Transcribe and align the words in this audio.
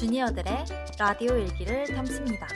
주니어들의 0.00 0.64
라디오 0.98 1.36
일기를 1.36 1.84
담습니다. 1.84 2.48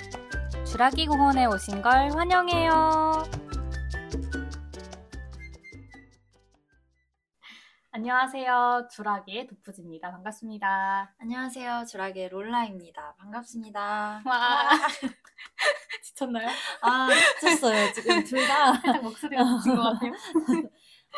주라기 0.67 1.07
공원에 1.07 1.45
오신 1.45 1.83
걸 1.83 2.11
환영해요. 2.17 3.23
안녕하세요. 7.91 8.89
주라기의 8.91 9.47
도프지입니다. 9.49 10.11
반갑습니다. 10.11 11.15
안녕하세요. 11.19 11.85
주라기의 11.85 12.31
롤라입니다. 12.31 13.15
반갑습니다. 13.19 14.23
와, 14.25 14.71
지쳤나요? 16.03 16.49
아, 16.81 17.09
지쳤어요. 17.41 17.93
지금 17.93 18.25
둘 18.25 18.47
다. 18.47 18.73
살짝 18.81 19.03
목소리가 19.03 19.45
지친 19.59 19.77
것 19.77 19.83
같아요. 19.83 20.13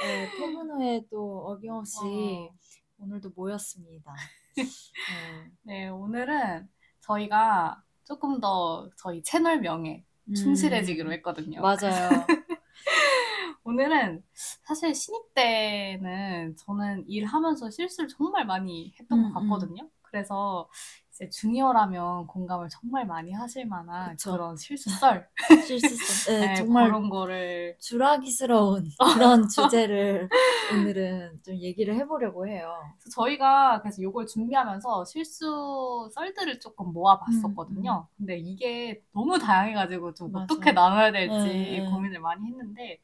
네, 0.02 0.30
퇴근 0.36 0.70
후에 0.72 1.02
또 1.08 1.46
어김없이 1.46 2.00
어. 2.02 2.54
오늘도 2.98 3.30
모였습니다. 3.36 4.12
네. 4.56 4.65
네, 5.62 5.88
오늘은 5.88 6.69
저희가 7.01 7.83
조금 8.05 8.41
더 8.41 8.88
저희 8.97 9.23
채널 9.23 9.60
명에 9.60 10.05
충실해지기로 10.34 11.12
했거든요. 11.12 11.60
음, 11.60 11.62
맞아요. 11.62 12.27
오늘은 13.64 14.23
사실 14.33 14.95
신입 14.95 15.34
때는 15.34 16.56
저는 16.56 17.05
일하면서 17.09 17.70
실수를 17.70 18.09
정말 18.09 18.47
많이 18.47 18.95
했던 18.98 19.19
음, 19.19 19.33
것 19.33 19.41
같거든요. 19.41 19.88
그래서 20.10 20.69
이제 21.10 21.30
주니어라면 21.30 22.27
공감을 22.27 22.69
정말 22.69 23.06
많이 23.06 23.33
하실 23.33 23.66
만한 23.66 24.10
그쵸. 24.10 24.33
그런 24.33 24.56
실수썰, 24.56 25.27
실수성. 25.66 26.34
네, 26.34 26.47
네, 26.48 26.55
정말 26.55 26.87
그런 26.88 27.09
거를 27.09 27.77
주라기스러운 27.80 28.84
그런 29.14 29.48
주제를 29.48 30.28
오늘은 30.73 31.41
좀 31.42 31.56
얘기를 31.56 31.95
해보려고 31.95 32.47
해요. 32.47 32.75
그래서 32.98 33.11
저희가 33.14 33.80
그래서 33.80 34.03
이걸 34.03 34.27
준비하면서 34.27 35.06
실수 35.06 36.11
썰들을 36.14 36.61
조금 36.61 36.92
모아봤었거든요. 36.92 38.08
근데 38.19 38.36
이게 38.36 39.02
너무 39.14 39.39
다양해가지고 39.39 40.12
좀 40.14 40.28
음, 40.28 40.33
맞아. 40.33 40.45
어떻게 40.45 40.73
나눠야 40.73 41.12
될지 41.12 41.34
네, 41.48 41.80
네. 41.80 41.84
고민을 41.91 42.20
많이 42.20 42.47
했는데 42.47 43.00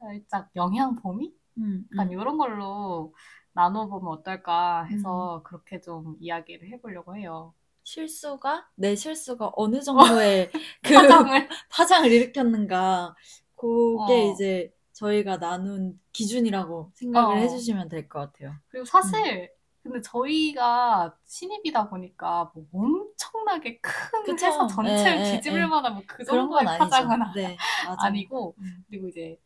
살짝 0.00 0.50
영향 0.56 0.96
범위? 0.96 1.32
음, 1.58 1.86
약간 1.92 2.08
음. 2.08 2.12
이런 2.12 2.36
걸로 2.38 3.14
나눠보면 3.56 4.12
어떨까 4.12 4.84
해서 4.84 5.40
그렇게 5.44 5.80
좀 5.80 6.16
이야기를 6.20 6.68
해보려고 6.68 7.16
해요. 7.16 7.54
실수가 7.84 8.68
내 8.76 8.94
실수가 8.94 9.52
어느 9.56 9.80
정도의 10.20 10.50
그 10.82 10.94
사장을 10.94 11.48
파장을 11.70 12.12
일으켰는가 12.12 13.14
그게 13.56 14.28
어. 14.28 14.32
이제 14.32 14.72
저희가 14.92 15.38
나눈 15.38 15.98
기준이라고 16.12 16.90
생각을 16.94 17.36
어. 17.36 17.38
해주시면 17.38 17.88
될 17.88 18.08
것 18.08 18.20
같아요. 18.32 18.54
그리고 18.68 18.84
사실 18.84 19.50
근데 19.82 20.00
저희가 20.02 21.16
신입이다 21.26 21.88
보니까 21.88 22.50
뭐 22.54 22.64
엄청나게 22.72 23.78
큰 23.80 24.24
그쵸. 24.24 24.46
회사 24.46 24.66
전체를 24.66 25.18
예, 25.20 25.26
예, 25.28 25.32
뒤집을 25.36 25.60
예. 25.60 25.66
만한 25.66 25.94
뭐그 25.94 26.24
그런 26.24 26.26
정도의. 26.50 26.64
파장은 26.78 27.22
아- 27.22 27.32
네. 27.34 27.56
아니고 28.00 28.54
음. 28.58 28.84
그리고 28.88 29.08
이제 29.08 29.38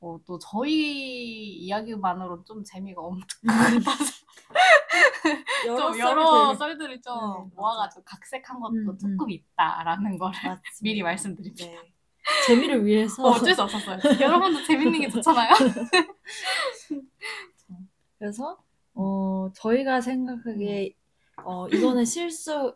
어, 0.00 0.18
또 0.26 0.38
저희 0.38 1.54
이야기만으로 1.56 2.44
좀 2.44 2.62
재미가 2.62 3.00
없는 3.02 3.22
여러 5.66 5.90
좀 5.92 5.98
여러 5.98 6.54
썰들. 6.54 6.58
썰들을 6.58 7.02
좀 7.02 7.14
네. 7.14 7.50
모아가지고 7.56 8.04
각색한 8.04 8.60
것도 8.60 8.72
음, 8.74 8.88
음. 8.90 8.98
조금 8.98 9.30
있다라는 9.30 10.18
거를 10.18 10.34
맞습니다. 10.44 10.62
미리 10.82 11.02
말씀드립니다. 11.02 11.64
네. 11.66 11.92
재미를 12.46 12.84
위해서 12.84 13.22
어, 13.24 13.30
어쩔 13.30 13.54
수 13.54 13.62
없었어요. 13.62 13.98
여러분도 14.20 14.62
재밌는 14.64 15.00
게 15.00 15.08
좋잖아요. 15.08 15.54
그래서 18.18 18.58
어 18.94 19.50
저희가 19.54 20.00
생각하기에 20.00 20.92
어 21.44 21.68
이거는 21.68 22.04
실수 22.04 22.74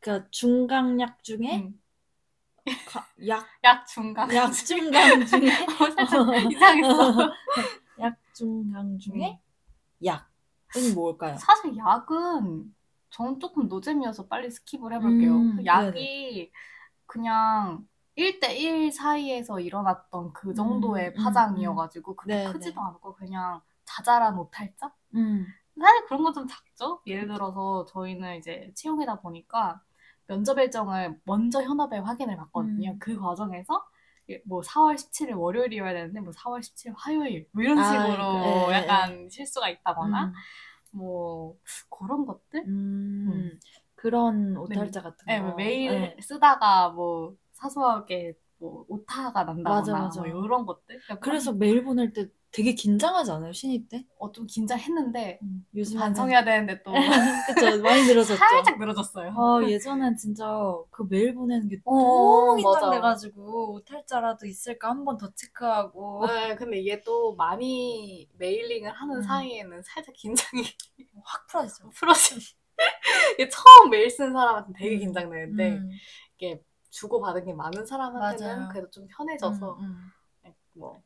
그러니까 0.00 0.28
중강약 0.30 1.22
중에 1.24 1.62
음. 1.62 1.80
가- 2.86 3.06
약 3.26 3.46
약 3.64 3.86
중간. 3.86 4.32
약중강 4.32 5.26
중에 5.26 5.48
어, 5.80 5.90
살짝 5.90 6.50
이상했어. 6.50 7.32
약 8.00 8.16
중강 8.32 8.98
중에 8.98 9.32
음. 9.32 10.04
약은 10.04 10.94
뭘까요? 10.94 11.36
사실 11.36 11.76
약은 11.76 12.74
저는 13.10 13.40
조금 13.40 13.68
노잼이어서 13.68 14.26
빨리 14.26 14.48
skip을 14.48 14.92
해볼게요. 14.94 15.36
음, 15.36 15.56
그 15.56 15.64
약이 15.66 16.50
그냥 17.06 17.86
1대1 18.16 18.90
사이에서 18.90 19.60
일어났던 19.60 20.32
그 20.32 20.54
정도의 20.54 21.08
음, 21.08 21.14
음, 21.18 21.24
파장이어가지고 21.24 22.16
그게 22.16 22.34
네, 22.46 22.52
크지도 22.52 22.80
네. 22.80 22.86
않고 22.86 23.14
그냥 23.14 23.60
자잘한 23.84 24.38
오탈자? 24.38 24.92
음. 25.14 25.46
사실 25.78 26.04
그런 26.06 26.22
건 26.22 26.32
좀 26.34 26.46
작죠? 26.46 27.00
예를 27.06 27.26
들어서 27.28 27.84
저희는 27.86 28.36
이제 28.36 28.70
채용이다 28.74 29.20
보니까 29.20 29.80
면접 30.32 30.58
일정을 30.58 31.18
먼저 31.24 31.62
현업에 31.62 31.98
확인을 31.98 32.36
받거든요. 32.36 32.92
음. 32.92 32.98
그 32.98 33.18
과정에서 33.18 33.84
뭐 34.46 34.62
4월 34.62 34.94
17일 34.94 35.38
월요일이어야 35.38 35.92
되는데 35.92 36.20
뭐 36.20 36.32
4월 36.32 36.60
17일 36.60 36.94
화요일 36.96 37.46
뭐 37.52 37.62
이런 37.62 37.78
아, 37.78 37.84
식으로 37.84 38.72
예, 38.72 38.72
예, 38.72 38.72
약간 38.78 39.28
실수가 39.28 39.68
있다거나 39.68 40.26
음. 40.26 40.32
뭐 40.92 41.56
그런 41.90 42.24
것들? 42.24 42.60
음, 42.66 43.30
음. 43.30 43.60
그런 43.94 44.56
오탈자 44.56 45.02
같은 45.02 45.26
네, 45.26 45.38
거. 45.38 45.48
뭐 45.48 45.54
메일 45.54 45.90
네. 45.92 46.16
쓰다가 46.20 46.88
뭐 46.88 47.36
사소하게 47.52 48.34
뭐 48.58 48.86
오타가 48.88 49.44
난다거나 49.44 49.80
맞아, 49.80 49.92
맞아. 49.92 50.20
뭐 50.22 50.28
이런 50.28 50.64
것들. 50.64 50.98
그러니까 51.00 51.18
그래서 51.18 51.52
메일 51.52 51.84
보낼 51.84 52.12
때 52.12 52.28
되게 52.52 52.74
긴장하지 52.74 53.30
않아요? 53.30 53.52
신입 53.52 53.88
때? 53.88 54.06
어, 54.18 54.30
좀 54.30 54.46
긴장했는데 54.46 55.38
음, 55.42 55.64
요즘 55.74 55.98
반성해야 55.98 56.44
되는데 56.44 56.82
또 56.82 56.92
그쵸 57.48 57.82
많이 57.82 58.02
늘어졌죠. 58.06 58.36
살짝 58.36 58.78
늘어졌어요. 58.78 59.30
아 59.36 59.62
예전엔 59.66 60.16
진짜 60.16 60.44
그 60.90 61.06
메일 61.08 61.34
보내는 61.34 61.68
게 61.68 61.80
어, 61.84 61.94
너무 61.94 62.62
맞아. 62.62 62.80
긴장돼가지고 62.80 63.72
오탈자라도 63.74 64.46
있을까 64.46 64.90
한 64.90 65.04
번 65.04 65.16
더 65.16 65.32
체크하고 65.34 66.26
네, 66.26 66.54
근데 66.56 66.78
이게 66.78 67.00
또 67.02 67.34
많이 67.36 68.28
mailing을 68.38 68.92
하는 68.92 69.16
음. 69.16 69.22
사이에는 69.22 69.82
살짝 69.82 70.14
긴장이 70.14 70.62
확 71.24 71.46
풀어지죠. 71.46 71.88
풀어지. 71.96 72.36
이게 73.34 73.48
처음 73.48 73.90
메일 73.90 74.10
쓰는 74.10 74.32
사람한테는 74.32 74.74
되게 74.78 74.96
음. 74.96 75.00
긴장되는데 75.00 75.68
음, 75.78 75.90
이게 76.36 76.62
주고 76.90 77.20
받은 77.22 77.46
게 77.46 77.54
많은 77.54 77.86
사람한테는 77.86 78.56
맞아요. 78.56 78.68
그래도 78.70 78.90
좀 78.90 79.06
편해져서 79.08 79.78
음, 79.80 80.12
음. 80.44 80.52
뭐. 80.74 81.02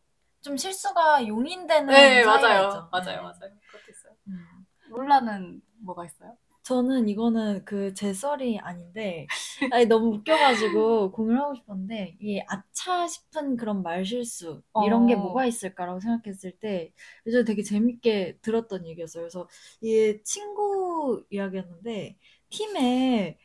좀 0.47 0.57
실수가 0.57 1.27
용인되는 1.27 1.87
네, 1.93 2.23
사이가 2.23 2.49
맞아요. 2.49 2.67
있죠. 2.69 2.89
맞아요, 2.91 3.05
네. 3.05 3.17
맞아요. 3.23 3.53
그것도 3.67 3.91
있어요. 3.91 4.15
음. 4.29 4.67
롤라는 4.89 5.61
뭐가 5.81 6.05
있어요? 6.07 6.37
저는 6.63 7.09
이거는 7.09 7.65
그 7.65 7.95
제 7.95 8.13
썰이 8.13 8.59
아닌데 8.59 9.27
아니 9.71 9.87
너무 9.87 10.15
웃겨가지고 10.17 11.13
공유를 11.13 11.41
하고 11.41 11.55
싶었는데 11.55 12.17
이 12.21 12.41
아차 12.49 13.07
싶은 13.07 13.57
그런 13.57 13.83
말실수 13.83 14.63
이런 14.79 15.07
게 15.07 15.15
어. 15.15 15.23
뭐가 15.23 15.47
있을까라고 15.47 16.01
생각했을 16.01 16.53
때 16.59 16.93
예전에 17.27 17.45
되게 17.45 17.63
재밌게 17.63 18.39
들었던 18.43 18.87
얘기였어요. 18.87 19.23
그래서 19.23 19.49
이게 19.81 20.21
친구 20.25 21.25
이야기였는데 21.31 22.17
팀에 22.51 23.39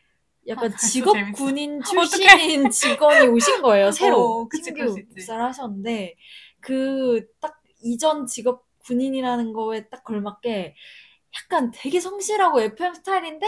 약간 0.47 0.71
아, 0.73 0.77
벌써 0.77 0.87
직업 0.87 1.11
재밌어. 1.11 1.43
군인 1.43 1.79
출신인 1.83 2.69
직원이 2.71 3.27
오신 3.27 3.61
거예요. 3.61 3.91
새로 3.91 4.17
어, 4.17 4.47
그치, 4.47 4.71
있지. 4.99 5.05
입사를 5.11 5.43
하셨는데 5.43 6.15
그 6.61 7.27
딱 7.39 7.61
이전 7.83 8.27
직업 8.27 8.65
군인이라는 8.85 9.53
거에 9.53 9.89
딱 9.89 10.03
걸맞게 10.03 10.75
약간 11.43 11.71
되게 11.73 11.99
성실하고 11.99 12.61
FM 12.61 12.93
스타일인데 12.95 13.45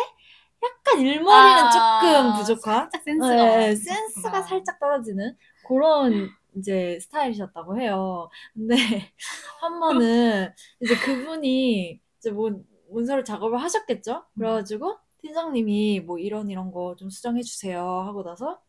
약간 0.64 1.00
일머리는 1.02 1.64
아, 1.64 1.70
조금 1.72 2.40
부족한 2.40 2.90
살짝 2.92 3.04
센스가 3.04 3.36
네, 3.36 3.76
센스가. 3.76 4.42
살짝 4.44 4.80
떨어지는 4.80 5.38
그런 5.68 6.30
이제 6.56 7.00
스타일이셨다고 7.02 7.80
해요. 7.80 8.30
근데 8.54 8.76
한 9.62 9.80
번은 9.80 10.54
이제 10.82 10.96
그분이 10.96 12.00
이제 12.20 12.32
뭐 12.32 12.52
문서를 12.90 13.26
작업을 13.26 13.60
하셨겠죠? 13.62 14.26
그래가지고 14.36 14.98
팀장님이 15.22 16.02
뭐 16.02 16.18
이런 16.20 16.50
이런 16.50 16.72
거 16.72 16.96
좀 16.98 17.10
수정해 17.10 17.42
주세요 17.42 17.82
하고 18.06 18.24
나서 18.24 18.60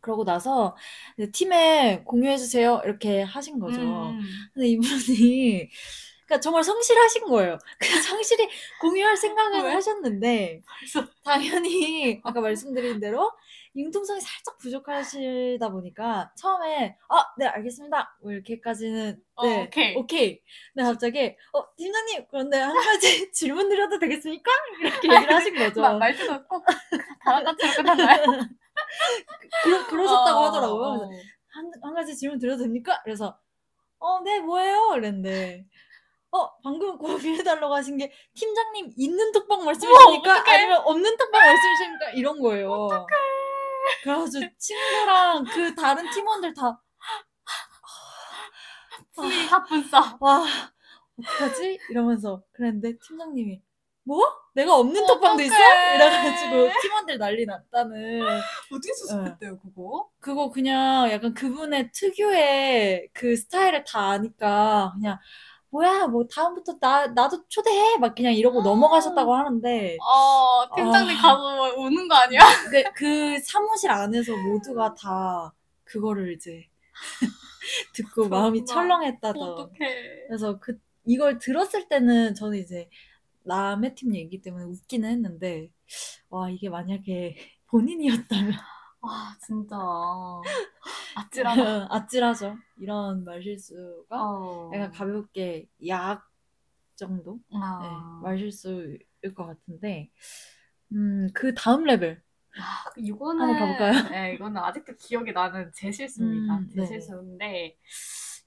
그러고 0.00 0.24
나서 0.24 0.76
이제 1.18 1.30
팀에 1.30 2.02
공유해 2.04 2.36
주세요 2.36 2.80
이렇게 2.84 3.22
하신 3.22 3.58
거죠. 3.58 3.80
음. 3.80 4.20
근데 4.54 4.68
이분이 4.68 5.68
그러니까 6.28 6.40
정말 6.42 6.62
성실하신 6.62 7.24
거예요. 7.24 7.58
그 7.80 7.86
성실히 8.02 8.48
공유할 8.82 9.16
생각을 9.16 9.62
왜? 9.62 9.72
하셨는데 9.72 10.60
벌써 10.66 11.08
당연히 11.24 12.20
아까 12.22 12.40
말씀드린 12.42 13.00
대로 13.00 13.30
융통성이 13.76 14.20
살짝 14.20 14.58
부족하시다 14.58 15.70
보니까 15.70 16.32
처음에 16.36 16.96
아 17.08 17.24
네 17.38 17.46
알겠습니다 17.46 18.18
뭐 18.20 18.32
이렇게까지는 18.32 19.22
어, 19.36 19.46
네 19.46 19.62
오케이. 19.62 19.94
오케이 19.94 20.40
근데 20.74 20.84
갑자기 20.88 21.36
어 21.52 21.64
팀장님 21.76 22.24
그런데 22.28 22.58
한 22.58 22.74
가지 22.74 23.30
질문 23.32 23.68
드려도 23.68 23.98
되겠습니까 24.00 24.50
이렇게 24.80 25.14
얘기를 25.14 25.34
하신 25.34 25.54
거죠. 25.54 25.80
마- 25.80 25.94
말투도 25.94 26.46
꼭 26.48 26.64
다락같이 27.24 27.76
끝났나요? 27.76 28.24
그러, 29.64 29.86
그러셨다고 29.86 30.38
어, 30.40 30.44
하더라고요. 30.46 30.86
어. 31.04 31.10
한, 31.50 31.70
한 31.82 31.94
가지 31.94 32.16
질문 32.16 32.38
드려도 32.38 32.62
됩니까? 32.64 33.00
그래서 33.04 33.38
어 34.00 34.20
네 34.22 34.40
뭐예요? 34.40 34.94
이랬는데 34.96 35.64
어어 36.30 36.56
방금 36.62 36.98
고민해달라고 36.98 37.74
하신 37.74 37.96
게 37.98 38.12
팀장님 38.34 38.92
있는 38.96 39.32
톡방 39.32 39.64
말씀이십니까? 39.64 40.44
아니면 40.50 40.82
없는 40.84 41.16
톡방 41.16 41.40
말씀이십니까? 41.40 42.10
이런 42.10 42.40
거예요. 42.40 42.70
어떡해. 42.70 43.06
그래가지고 44.02 44.46
친구랑 44.58 45.44
그 45.44 45.74
다른 45.74 46.08
팀원들 46.10 46.54
다 46.54 46.80
분위기 49.14 49.46
사뿐싸. 49.48 50.16
와 50.20 50.44
어떡하지? 51.18 51.78
이러면서 51.90 52.42
그랬는데 52.52 52.98
팀장님이 52.98 53.60
뭐? 54.08 54.24
내가 54.54 54.74
없는 54.76 55.06
톡방도 55.06 55.42
있어? 55.42 55.54
이래가지고 55.94 56.80
팀원들 56.80 57.18
난리 57.18 57.44
났다는 57.44 58.22
어떻게 58.72 58.94
수습했대요, 58.94 59.58
그거? 59.58 60.08
그거 60.18 60.50
그냥 60.50 61.10
약간 61.10 61.34
그분의 61.34 61.90
특유의 61.92 63.10
그 63.12 63.36
스타일을 63.36 63.84
다 63.84 64.12
아니까 64.12 64.92
그냥 64.94 65.18
뭐야 65.68 66.06
뭐 66.06 66.26
다음부터 66.26 66.78
나 66.80 67.08
나도 67.08 67.46
초대해 67.48 67.98
막 67.98 68.14
그냥 68.14 68.32
이러고 68.32 68.62
아. 68.62 68.64
넘어가셨다고 68.64 69.34
하는데 69.34 69.98
어, 70.00 70.74
팀장님 70.74 71.14
아. 71.18 71.20
가서 71.20 71.74
우는 71.76 72.08
거 72.08 72.14
아니야? 72.14 72.40
그, 72.72 72.82
그 72.94 73.38
사무실 73.40 73.90
안에서 73.90 74.34
모두가 74.34 74.94
다 74.94 75.52
그거를 75.84 76.32
이제 76.32 76.66
듣고 77.94 78.28
마음이 78.28 78.60
그렇구나. 78.64 78.74
철렁했다던 78.74 79.42
어떡해. 79.42 80.24
그래서 80.28 80.58
그 80.58 80.78
이걸 81.04 81.38
들었을 81.38 81.88
때는 81.88 82.34
저는 82.34 82.56
이제 82.58 82.88
남의 83.48 83.94
팀 83.94 84.14
얘기 84.14 84.40
때문에 84.42 84.64
웃기는 84.64 85.08
했는데 85.10 85.70
와 86.30 86.50
이게 86.50 86.68
만약에 86.68 87.36
본인이었다면 87.68 88.52
와, 89.00 89.36
진짜. 89.40 89.76
아찔하다. 91.16 91.88
아찔하죠 91.90 92.56
이런 92.80 93.24
말실수가 93.24 94.06
어. 94.22 94.70
약간 94.74 94.90
가볍게 94.92 95.66
약 95.86 96.28
정도 96.96 97.40
네, 97.50 97.56
아. 97.58 98.20
말실수일 98.22 99.00
것 99.34 99.46
같은데 99.46 100.10
음그 100.92 101.54
다음 101.54 101.84
레벨 101.84 102.22
아, 102.60 102.90
이거는 102.96 103.40
한번 103.40 103.76
가볼까요? 103.76 104.10
네, 104.10 104.34
이거는 104.34 104.56
아직도 104.60 104.96
기억이 104.96 105.32
나는 105.32 105.70
제 105.74 105.92
실수입니다. 105.92 106.58
음, 106.58 106.68
제 106.70 106.76
네네. 106.76 106.88
실수인데 106.88 107.76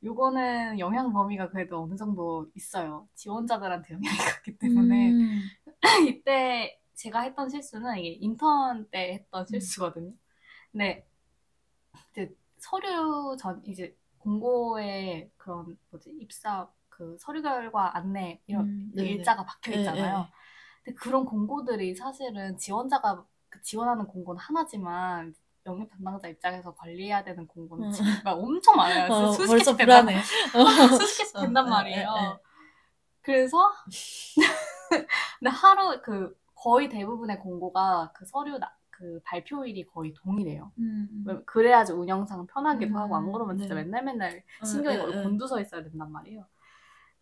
이거는 0.02 0.80
영향 0.80 1.14
범위가 1.14 1.50
그래도 1.50 1.84
어느 1.84 1.96
정도 1.96 2.50
있어요. 2.56 3.08
지원자들한테 3.16 3.94
영향이 3.96 4.18
갔기 4.42 4.58
때문에 4.58 5.18
음, 5.18 5.52
이때 6.10 6.80
제가 6.96 7.22
했던 7.22 7.50
실수는 7.50 7.98
이게 8.00 8.10
인턴 8.22 8.90
때 8.92 9.14
음. 9.14 9.16
했던 9.16 9.46
실수거든요. 9.48 10.14
근데 10.72 11.08
이제 12.12 12.36
서류 12.58 13.36
전 13.40 13.62
이제 13.66 13.96
공고에 14.20 15.32
그런 15.38 15.78
뭐지 15.90 16.12
입사 16.20 16.70
그 16.90 17.18
서류 17.20 17.42
결과 17.42 17.96
안내 17.98 18.42
이런 18.48 18.66
음, 18.66 18.92
네네. 18.96 19.18
일자가 19.18 19.46
박혀 19.46 19.72
네, 19.72 19.78
있잖아요. 19.78 20.28
네. 20.28 20.32
근데 20.84 20.96
그런 21.00 21.26
공고들이 21.26 21.96
사실은 21.96 22.58
지원자가 22.58 23.26
그 23.50 23.62
지원하는 23.62 24.06
공고는 24.08 24.40
하나지만 24.42 25.36
영입 25.66 25.90
담당자 25.92 26.28
입장에서 26.28 26.74
관리해야 26.74 27.24
되는 27.24 27.46
공고는 27.48 27.88
음. 27.88 27.92
진짜 27.92 28.34
엄청 28.34 28.76
많아요. 28.76 29.12
어, 29.12 29.32
수십 29.32 29.54
개씩 29.58 29.78
된단 29.78 30.06
불안해. 30.06 30.22
수십 31.00 31.18
개씩 31.20 31.34
된단 31.40 31.68
어, 31.68 31.70
말이에요. 31.70 31.98
에, 32.18 32.22
에, 32.24 32.28
에. 32.30 32.38
그래서 33.22 33.72
근데 35.40 35.50
하루 35.52 36.02
그 36.02 36.36
거의 36.56 36.90
대부분의 36.90 37.40
공고가 37.40 38.12
그 38.16 38.26
서류 38.26 38.58
나, 38.58 38.72
그 38.90 39.20
발표일이 39.24 39.86
거의 39.88 40.14
동일해요. 40.16 40.72
음, 40.80 41.24
왜- 41.26 41.42
그래야지 41.46 41.94
운영상 41.94 42.48
편하기도 42.48 42.92
음, 42.94 42.98
하고 42.98 43.16
안 43.16 43.32
그러면 43.32 43.58
진짜 43.58 43.76
네. 43.76 43.84
맨날 43.84 44.04
맨날 44.04 44.44
어, 44.62 44.66
신경이 44.66 44.98
에, 44.98 45.00
거의 45.00 45.18
에. 45.20 45.24
곤두서 45.24 45.62
있어야 45.62 45.84
된단 45.84 46.12
말이에요. 46.12 46.46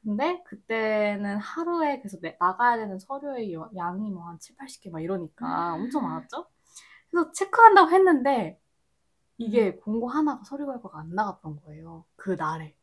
근데 0.02 0.42
그때는 0.46 1.38
하루에 1.38 2.00
그래서 2.00 2.18
내- 2.22 2.38
나가야 2.40 2.78
되는 2.78 2.98
서류의 3.00 3.54
여- 3.54 3.70
양이 3.76 4.10
뭐 4.10 4.24
한 4.30 4.40
7, 4.40 4.56
80개 4.56 4.90
막 4.92 5.02
이러니까 5.02 5.76
음. 5.76 5.82
엄청 5.84 6.04
많았죠? 6.04 6.48
그래서 7.12 7.32
체크한다고 7.32 7.92
했는데 7.92 8.60
이게 9.38 9.76
공고 9.76 10.08
하나가 10.08 10.44
서류 10.44 10.66
결과가 10.66 11.00
안 11.00 11.10
나갔던 11.16 11.62
거예요. 11.66 12.06
그 12.16 12.32
날에. 12.32 12.76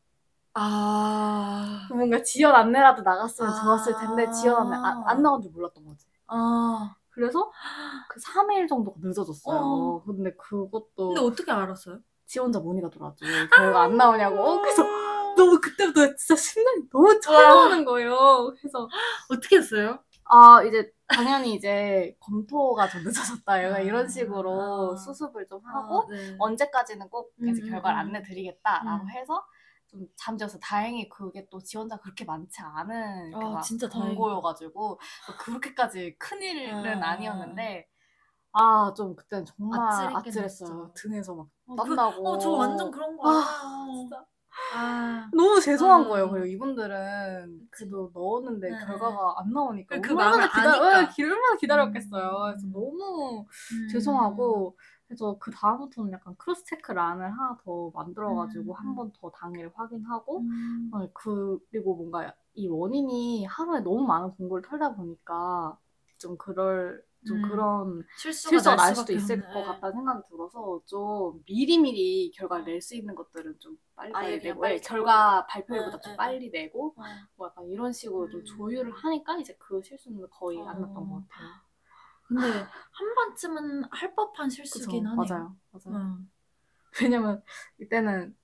아, 0.55 1.87
뭔가 1.91 2.23
지연 2.23 2.55
안내라도 2.55 3.03
나갔으면 3.03 3.51
아. 3.53 3.63
좋았을 3.63 3.95
텐데 3.99 4.31
지연 4.31 4.57
안내 4.57 4.77
안, 4.77 5.03
안 5.07 5.23
나간 5.23 5.43
줄 5.43 5.51
몰랐던 5.53 5.85
거지. 5.85 6.07
아. 6.29 6.95
그래서 7.11 7.51
그 8.09 8.21
3일 8.21 8.69
정도가 8.69 8.99
늦어졌어요. 9.03 9.57
어. 9.59 10.03
근데 10.05 10.35
그것도 10.35 11.15
근데 11.15 11.21
어떻게 11.21 11.51
알았어요? 11.51 12.01
지원자 12.27 12.61
문의가 12.61 12.91
들어왔죠. 12.91 13.25
왜 13.25 13.49
결과 13.49 13.83
안 13.85 13.97
나오냐고. 13.97 14.39
어, 14.41 14.61
그래서 14.61 14.83
아. 14.83 15.35
너무 15.37 15.61
그때부터 15.61 16.15
진짜 16.17 16.37
심장이 16.37 16.89
너무 16.91 17.19
철렁하는 17.21 17.85
거예요. 17.85 18.53
그래서 18.59 18.89
어떻게 19.31 19.57
했어요? 19.57 19.99
아 20.25 20.63
이제 20.65 20.93
당연히 21.09 21.55
이제 21.55 22.17
검토가 22.21 22.89
좀 22.89 23.03
늦어졌다. 23.05 23.65
약간 23.65 23.77
아. 23.77 23.81
이런 23.81 24.09
식으로 24.09 24.93
아. 24.93 24.97
수습을 24.97 25.47
좀 25.47 25.61
하고 25.65 26.03
아, 26.03 26.07
네. 26.11 26.37
언제까지는 26.39 27.09
꼭 27.11 27.33
이제 27.49 27.63
음, 27.63 27.71
결과를 27.71 27.97
음. 27.97 28.01
안내 28.01 28.23
드리겠다라고 28.23 29.05
음. 29.05 29.11
해서 29.11 29.45
좀 29.89 30.07
잠재워서 30.17 30.59
다행히 30.59 31.09
그게 31.09 31.47
또 31.49 31.63
지원자 31.63 31.97
그렇게 31.99 32.25
많지 32.25 32.61
않은 32.61 33.35
아, 33.35 33.39
그막 33.39 33.63
진짜 33.63 33.89
다행이다. 33.89 34.15
공고여가지고 34.17 34.99
그렇게까지 35.39 36.17
큰 36.19 36.43
일은 36.43 37.03
아. 37.03 37.11
아니었는데 37.13 37.87
아 38.53 38.93
좀 38.97 39.15
그때는 39.15 39.45
정말 39.45 39.79
아찔했어요. 40.17 40.93
등에서 40.97 41.35
막 41.35 41.47
어, 41.67 41.77
그- 41.77 41.95
땀나고 41.95 42.27
어, 42.29 42.39
저 42.39 42.51
완전 42.53 42.91
그런 42.91 43.17
거 43.17 43.29
아, 43.29 43.33
알아요. 43.33 43.93
진짜 43.95 44.25
아, 44.75 45.29
너무 45.33 45.61
죄송한 45.61 46.05
아. 46.05 46.09
거예요. 46.09 46.31
그리고 46.31 46.47
이분들은 46.47 47.69
그래도 47.71 48.11
넣었는데 48.15 48.71
네, 48.71 48.79
결과가 48.87 49.35
안 49.39 49.53
나오니까 49.53 50.01
그 50.01 50.11
얼마나 50.13 50.31
마음을 50.31 50.49
기다 50.49 50.61
아니까. 50.73 51.03
예, 51.03 51.09
기- 51.15 51.23
얼마나 51.23 51.57
기다렸겠어요. 51.57 52.27
음. 52.29 52.53
그래서 52.53 52.67
너무 52.69 53.47
음. 53.73 53.89
죄송하고 53.89 54.77
그래서 55.07 55.37
그 55.39 55.51
다음부터는 55.53 56.13
약간 56.13 56.35
cross 56.37 56.65
check 56.65 56.91
란을 56.93 57.31
하나 57.33 57.57
더 57.65 57.91
만들어가지고 57.95 58.73
음. 58.73 58.77
한 58.77 58.95
번 58.97 59.13
더 59.13 59.31
당일 59.31 59.71
확인하고 59.75 60.41
음. 60.41 60.91
어, 60.93 61.09
그리고 61.13 61.95
뭔가 61.97 62.35
이 62.55 62.67
원인이 62.69 63.45
하루에 63.47 63.81
너무 63.81 64.05
많은 64.07 64.33
공고를 64.33 64.63
털다 64.69 64.95
보니까 64.97 65.79
좀 66.19 66.37
그럴 66.39 67.05
좀 67.27 67.39
음. 67.39 67.43
그런 67.43 68.05
실수가, 68.17 68.77
날 68.77 68.95
수도 68.95 69.13
있을 69.13 69.41
없네. 69.43 69.53
것 69.53 69.65
같다는 69.65 69.95
생각이 69.97 70.23
들어서 70.29 70.81
좀 70.87 71.43
미리미리 71.47 72.31
결과를 72.33 72.65
낼 72.65 72.81
수 72.81 72.95
있는 72.97 73.15
것들은 73.15 73.59
좀 73.61 73.77
빨리 73.95 74.13
빨리 74.13 74.39
그냥 74.41 74.55
내고 74.55 74.61
빨리 74.61 74.77
예, 74.77 74.81
결과 74.81 75.47
발표일보다 75.47 75.97
응, 75.99 76.03
좀 76.03 76.13
응, 76.13 76.17
빨리 76.17 76.51
내고 76.51 76.95
어. 76.97 77.03
뭐 77.37 77.49
약간 77.49 77.67
이런 77.67 77.93
식으로 77.93 78.29
좀 78.31 78.41
음. 78.41 78.45
조율을 78.45 78.93
하니까 78.93 79.39
이제 79.39 79.57
그 79.59 79.83
실수는 79.83 80.27
거의 80.31 80.59
안 80.61 80.81
났던 80.81 80.95
어. 80.95 81.09
것 81.09 81.29
같아요. 81.29 81.49
근데 82.29 82.69
한 82.93 83.15
번쯤은 83.15 83.85
할 83.91 84.15
법한 84.15 84.51
그쵸? 84.71 84.91
실수긴 84.91 85.07
하네요. 85.07 85.29
맞아요. 85.29 85.57
맞아요. 85.73 85.99
음. 85.99 86.31
왜냐면 87.03 87.43
이때는 87.81 88.37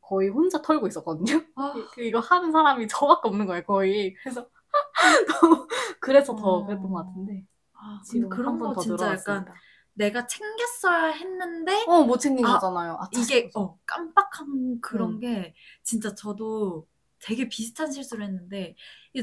거의 0.00 0.28
혼자 0.30 0.62
털고 0.62 0.86
있었거든요. 0.88 1.42
아, 1.56 1.72
그 1.94 2.02
이거 2.02 2.20
하는 2.20 2.52
사람이 2.52 2.88
저밖에 2.88 3.28
없는 3.28 3.46
거예요, 3.46 3.64
거의. 3.64 4.14
그래서 4.14 4.48
너무 5.42 5.68
그래서 6.00 6.34
더 6.36 6.62
어. 6.62 6.66
그랬던 6.66 6.90
것 6.90 7.06
같은데 7.06 7.44
아, 7.80 8.00
지금 8.04 8.28
그런 8.28 8.58
거더 8.58 8.80
진짜 8.82 8.94
늘어났습니다. 8.94 9.52
약간 9.52 9.54
내가 9.94 10.26
챙겼어야 10.26 11.10
했는데 11.12 11.72
어, 11.86 12.02
못 12.04 12.18
챙긴 12.18 12.44
아, 12.46 12.52
거잖아요. 12.52 12.98
아, 13.00 13.08
이게 13.12 13.50
참. 13.50 13.62
어, 13.62 13.78
깜빡한 13.86 14.80
그런 14.80 15.14
음. 15.14 15.20
게 15.20 15.54
진짜 15.82 16.14
저도 16.14 16.88
되게 17.20 17.48
비슷한 17.48 17.90
실수를 17.90 18.24
했는데 18.26 18.76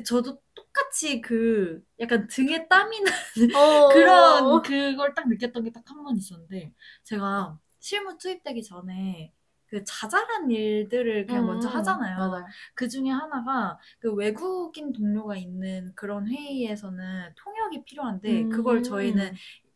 저도 0.05 0.41
똑같이 0.53 1.21
그 1.21 1.81
약간 1.99 2.27
등에 2.27 2.67
땀이 2.67 2.99
나는 3.01 3.49
어. 3.53 3.89
그런 3.89 4.61
그걸 4.61 5.13
딱 5.13 5.27
느꼈던 5.29 5.63
게 5.63 5.71
딱 5.71 5.83
한 5.89 6.03
번 6.03 6.17
있었는데 6.17 6.73
제가 7.03 7.57
실무 7.79 8.17
투입되기 8.17 8.63
전에 8.63 9.33
그 9.67 9.83
자잘한 9.83 10.51
일들을 10.51 11.25
그냥 11.25 11.45
먼저 11.45 11.67
음, 11.67 11.73
하잖아요. 11.75 12.17
맞아요. 12.17 12.45
그 12.75 12.87
중에 12.87 13.09
하나가 13.09 13.77
그 13.99 14.13
외국인 14.13 14.91
동료가 14.91 15.37
있는 15.37 15.91
그런 15.95 16.27
회의에서는 16.27 17.33
통역이 17.35 17.83
필요한데 17.85 18.47
그걸 18.49 18.77
음. 18.77 18.83
저희는 18.83 19.33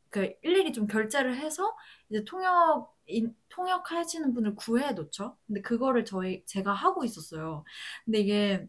그 0.09 0.33
일일이 0.41 0.73
좀 0.73 0.87
결제를 0.87 1.35
해서 1.37 1.75
이제 2.09 2.23
통역 2.23 2.95
인, 3.07 3.35
통역하시는 3.49 4.33
분을 4.33 4.55
구해 4.55 4.91
놓죠. 4.93 5.35
근데 5.47 5.61
그거를 5.61 6.05
저희 6.05 6.43
제가 6.45 6.73
하고 6.73 7.03
있었어요. 7.03 7.63
근데 8.05 8.19
이게 8.19 8.67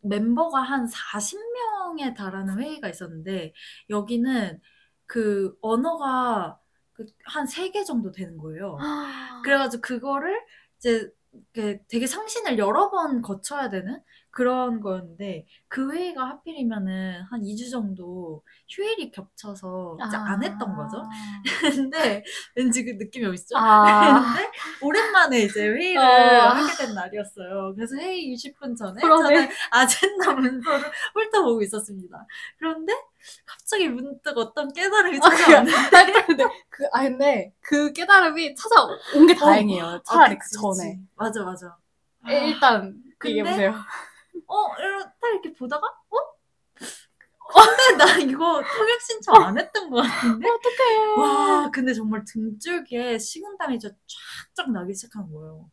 멤버가 0.00 0.62
한 0.62 0.86
40명에 0.86 2.14
달하는 2.16 2.58
회의가 2.60 2.88
있었는데 2.88 3.52
여기는 3.90 4.60
그 5.06 5.56
언어가 5.60 6.58
그 6.58 6.67
한 7.24 7.46
세 7.46 7.70
개 7.70 7.84
정도 7.84 8.10
되는 8.12 8.36
거예요. 8.38 8.76
그래가지고 9.44 9.80
그거를 9.82 10.40
이제 10.78 11.10
이렇게 11.54 11.82
되게 11.88 12.06
상신을 12.06 12.58
여러 12.58 12.90
번 12.90 13.22
거쳐야 13.22 13.68
되는 13.70 14.00
그런 14.30 14.80
거였는데 14.80 15.46
그 15.68 15.92
회의가 15.92 16.24
하필이면은 16.28 17.22
한 17.30 17.40
2주 17.42 17.70
정도 17.70 18.42
휴일이 18.68 19.10
겹쳐서 19.10 19.96
이제 20.06 20.16
안 20.16 20.42
했던 20.42 20.76
거죠. 20.76 21.02
근데 21.90 22.22
왠지 22.54 22.84
그 22.84 22.92
느낌이 22.92 23.26
오시죠? 23.26 23.56
아. 23.56 24.34
근데 24.34 24.50
오랜만에 24.82 25.40
이제 25.40 25.66
회의를 25.66 26.00
어. 26.02 26.48
하게 26.50 26.72
된 26.76 26.94
날이었어요. 26.94 27.74
그래서 27.74 27.96
회의 27.96 28.34
20분 28.34 28.76
전에 28.76 29.00
그러네. 29.00 29.34
저는 29.34 29.48
아젠다 29.70 30.32
문서를 30.34 30.84
훑어보고 31.14 31.62
있었습니다. 31.62 32.26
그런데 32.58 32.92
갑자기 33.44 33.88
문득 33.88 34.36
어떤 34.36 34.72
깨달음이 34.72 35.18
아, 35.22 35.28
그래. 35.28 35.36
찾아왔는데 35.38 36.12
근데 36.26 36.44
그, 36.68 36.84
아, 36.92 37.02
근데 37.02 37.52
그 37.60 37.92
깨달음이 37.92 38.54
찾아온 38.54 39.26
게 39.26 39.34
다행이에요. 39.34 40.02
차라리 40.04 40.34
아, 40.34 40.38
그 40.38 40.44
그치, 40.44 40.56
전에. 40.60 41.00
맞아 41.16 41.42
맞아. 41.44 41.76
아, 42.22 42.32
일단, 42.32 43.02
근데? 43.18 43.38
얘기해 43.38 43.44
보세요. 43.50 43.74
어, 44.48 44.68
딱 45.20 45.28
이렇게 45.32 45.52
보다가, 45.52 45.86
어? 45.86 46.16
근데 47.50 48.04
나 48.04 48.18
이거 48.18 48.62
통역 48.62 49.00
신청 49.00 49.34
안 49.36 49.58
했던 49.58 49.88
것 49.88 50.02
같은데? 50.02 50.48
어떡해. 50.48 51.06
와, 51.16 51.70
근데 51.70 51.94
정말 51.94 52.22
등줄기에 52.26 53.18
식은땀이 53.18 53.78
저 53.78 53.88
쫙쫙 54.54 54.70
나기 54.72 54.94
시작한 54.94 55.32
거예요. 55.32 55.70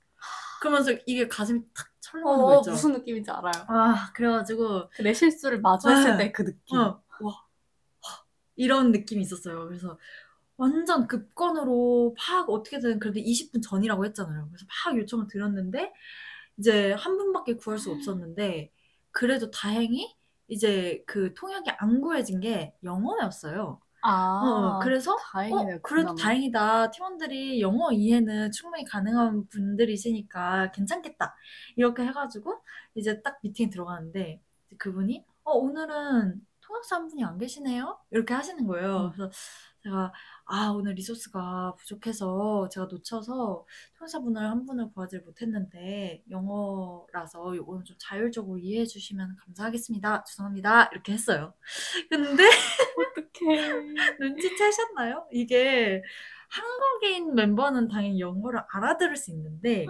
그러면서 0.62 0.91
이게 1.05 1.27
가슴이 1.27 1.62
탁거 1.74 2.29
어, 2.29 2.60
있죠? 2.60 2.72
무슨 2.72 2.94
느낌인지 2.94 3.29
알아요. 3.29 3.65
아, 3.67 4.12
그래가지고, 4.13 4.89
그내 4.91 5.13
실수를 5.13 5.60
마주했을 5.62 6.17
네. 6.17 6.25
때그 6.25 6.46
느낌. 6.46 6.77
어, 6.79 7.01
와, 7.20 7.46
이런 8.55 8.91
느낌이 8.91 9.22
있었어요. 9.22 9.67
그래서 9.67 9.98
완전 10.58 11.08
급건으로 11.08 12.15
팍 12.17 12.50
어떻게든 12.50 13.00
그래도 13.00 13.20
20분 13.20 13.62
전이라고 13.62 14.05
했잖아요. 14.05 14.48
그래서 14.50 14.65
팍 14.70 14.98
요청을 14.98 15.27
드렸는데 15.27 15.91
이제 16.57 16.93
한 16.93 17.17
분밖에 17.17 17.55
구할 17.55 17.79
수 17.79 17.91
없었는데 17.91 18.71
그래도 19.12 19.50
다행히 19.51 20.15
이제 20.47 21.03
그 21.07 21.33
통역이 21.33 21.71
안 21.77 22.01
구해진 22.01 22.39
게 22.39 22.74
영어였어요. 22.83 23.79
아, 24.01 24.41
어, 24.43 24.79
그래서 24.83 25.15
다행이네요. 25.31 25.77
어, 25.77 25.79
그래도 25.81 26.13
그나마. 26.13 26.15
다행이다. 26.15 26.91
팀원들이 26.91 27.59
영어 27.62 27.91
이해는 27.91 28.51
충분히 28.51 28.85
가능한 28.85 29.47
분들이시니까 29.50 30.71
괜찮겠다. 30.71 31.35
이렇게 31.75 32.03
해가지고 32.05 32.62
이제 32.93 33.21
딱 33.24 33.39
미팅에 33.41 33.69
들어가는데 33.71 34.41
이제 34.67 34.75
그분이 34.77 35.25
어, 35.43 35.53
오늘은 35.53 36.45
통역사 36.75 36.96
한 36.98 37.08
분이 37.08 37.24
안 37.24 37.38
계시네요? 37.38 37.98
이렇게 38.12 38.34
하시는 38.34 38.65
거예요. 38.67 39.05
음. 39.05 39.12
그래서 39.13 39.32
제가 39.84 40.12
아, 40.46 40.70
오늘 40.75 40.94
리소스가 40.96 41.75
부족해서 41.77 42.67
제가 42.70 42.88
놓쳐서 42.88 43.65
통역사분을 43.98 44.41
한 44.41 44.65
분을 44.65 44.91
구하지 44.91 45.20
못했는데 45.20 46.24
영어라서 46.29 47.55
이거는 47.55 47.86
좀 47.86 47.96
자율적으로 48.00 48.58
이해해 48.58 48.86
주시면 48.86 49.38
감사하겠습니다. 49.38 50.24
죄송합니다. 50.25 50.89
이렇게 50.91 51.13
했어요. 51.13 51.53
근데 52.10 52.44
어떡해. 52.98 53.74
눈치채셨나요? 54.20 55.27
이게 55.32 56.01
한국인 56.55 57.35
멤버는 57.35 57.88
당연히 57.89 58.19
영어를 58.19 58.62
알아들을 58.71 59.15
수 59.17 59.31
있는데 59.31 59.85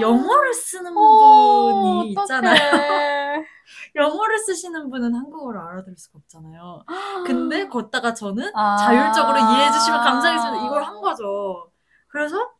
영어를 0.00 0.54
쓰는 0.54 0.96
어, 0.96 1.82
분이 1.82 2.10
있잖아요. 2.10 2.54
영어를 3.96 4.38
쓰시는 4.38 4.90
분은 4.90 5.14
한국어를 5.14 5.60
알아들을 5.60 5.96
수가 5.96 6.18
없잖아요. 6.18 6.84
근데 7.26 7.68
걷다가 7.68 8.14
저는 8.14 8.50
아. 8.54 8.76
자율적으로 8.76 9.36
이해해 9.38 9.72
주시면 9.72 10.00
감사하겠습니다. 10.00 10.66
이걸 10.66 10.84
한 10.84 11.00
거죠. 11.00 11.72
그래서 12.08 12.52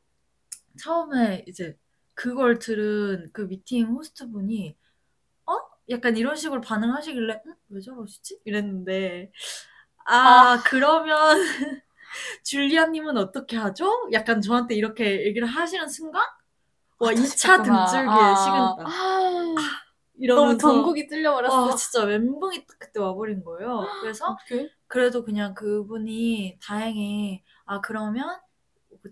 처음에 0.81 1.45
이제 1.47 1.79
그걸 2.15 2.59
들은 2.59 3.29
그 3.33 3.47
미팅 3.47 3.87
호스트 3.95 4.31
분이 4.31 4.77
어? 5.47 5.53
약간 5.91 6.17
이런 6.17 6.35
식으로 6.35 6.61
반응하시길래 6.61 7.43
응? 7.47 7.55
왜 7.69 7.81
저러시지? 7.81 8.41
이랬는데 8.45 9.31
아, 10.07 10.61
그러면 10.65 11.39
줄리아님은 12.45 13.17
어떻게 13.17 13.57
하죠? 13.57 14.09
약간 14.13 14.41
저한테 14.41 14.75
이렇게 14.75 15.27
얘기를 15.27 15.47
하시는 15.47 15.89
순간 15.89 16.23
와 16.99 17.11
2차 17.13 17.57
그랬구나. 17.63 17.87
등줄기에 17.87 18.09
아. 18.09 18.35
식은땀 18.37 18.77
너무 18.87 19.55
이러면서 20.17 20.59
전국이 20.59 21.07
뚫려버렸어. 21.09 21.67
와 21.67 21.75
진짜 21.77 22.05
멘붕이 22.07 22.67
딱 22.67 22.79
그때 22.79 23.01
와버린 23.01 23.43
거예요. 23.45 23.85
그래서? 24.01 24.37
그래도 24.87 25.25
그냥 25.25 25.55
그분이 25.55 26.59
다행히 26.63 27.43
아 27.65 27.81
그러면 27.81 28.39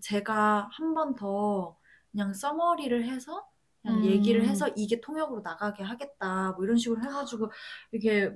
제가 0.00 0.68
한 0.72 0.94
번 0.94 1.14
더 1.16 1.76
그냥 2.12 2.32
써머리를 2.34 3.04
해서 3.06 3.46
그냥 3.82 3.98
음. 3.98 4.04
얘기를 4.04 4.46
해서 4.46 4.68
이게 4.76 5.00
통역으로 5.00 5.40
나가게 5.42 5.82
하겠다 5.82 6.52
뭐 6.52 6.64
이런 6.64 6.76
식으로 6.76 7.02
해가지고 7.02 7.50
이렇게 7.90 8.32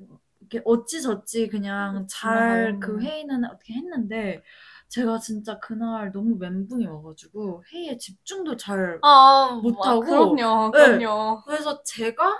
이렇게 0.50 0.62
어찌저찌 0.64 1.48
그냥 1.48 2.06
잘 2.08 2.74
음. 2.74 2.80
그 2.80 3.00
회의는 3.00 3.44
어떻게 3.44 3.74
했는데 3.74 4.42
제가 4.88 5.18
진짜 5.18 5.58
그날 5.58 6.12
너무 6.12 6.36
멘붕이 6.36 6.86
와가지고 6.86 7.64
회의에 7.72 7.98
집중도 7.98 8.56
잘 8.56 8.98
아, 9.02 9.58
못하고. 9.62 10.02
아, 10.02 10.06
그럼요, 10.06 10.70
네. 10.72 10.78
그럼요. 10.86 11.42
그래서 11.44 11.82
제가 11.82 12.34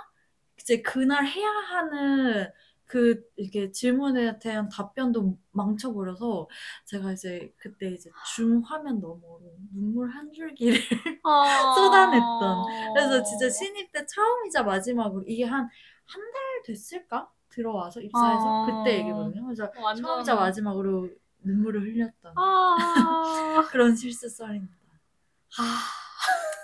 이제 0.59 0.81
그날 0.81 1.25
해야 1.25 1.47
하는 1.49 2.47
그 2.85 3.21
이게 3.35 3.71
질문에 3.71 4.39
대한 4.39 4.69
답변도 4.69 5.37
망쳐버려서 5.51 6.47
제가 6.85 7.11
이제 7.11 7.53
그때 7.57 7.87
이제 7.91 8.09
줌 8.35 8.63
화면 8.63 9.01
너머로 9.01 9.41
눈물 9.73 10.09
한 10.09 10.31
줄기를 10.31 10.79
아. 11.23 11.73
쏟아냈던. 11.75 12.65
그래서 12.93 13.23
진짜 13.23 13.49
신입 13.51 13.91
때 13.91 14.05
처음이자 14.05 14.63
마지막으로 14.63 15.23
이게 15.27 15.43
한 15.45 15.69
한 16.09 16.21
달 16.31 16.63
됐을까? 16.65 17.29
들어와서 17.57 17.99
입사해서 18.01 18.43
아. 18.45 18.65
그때 18.83 18.99
얘기거든요. 18.99 19.43
그래서 19.45 19.71
완전. 19.81 20.05
처음이자 20.05 20.35
마지막으로 20.35 21.09
눈물을 21.43 21.81
흘렸던 21.81 22.33
아, 22.37 22.75
그런 23.71 23.95
실수 23.95 24.29
썰입니다. 24.29 24.75
아, 25.59 25.79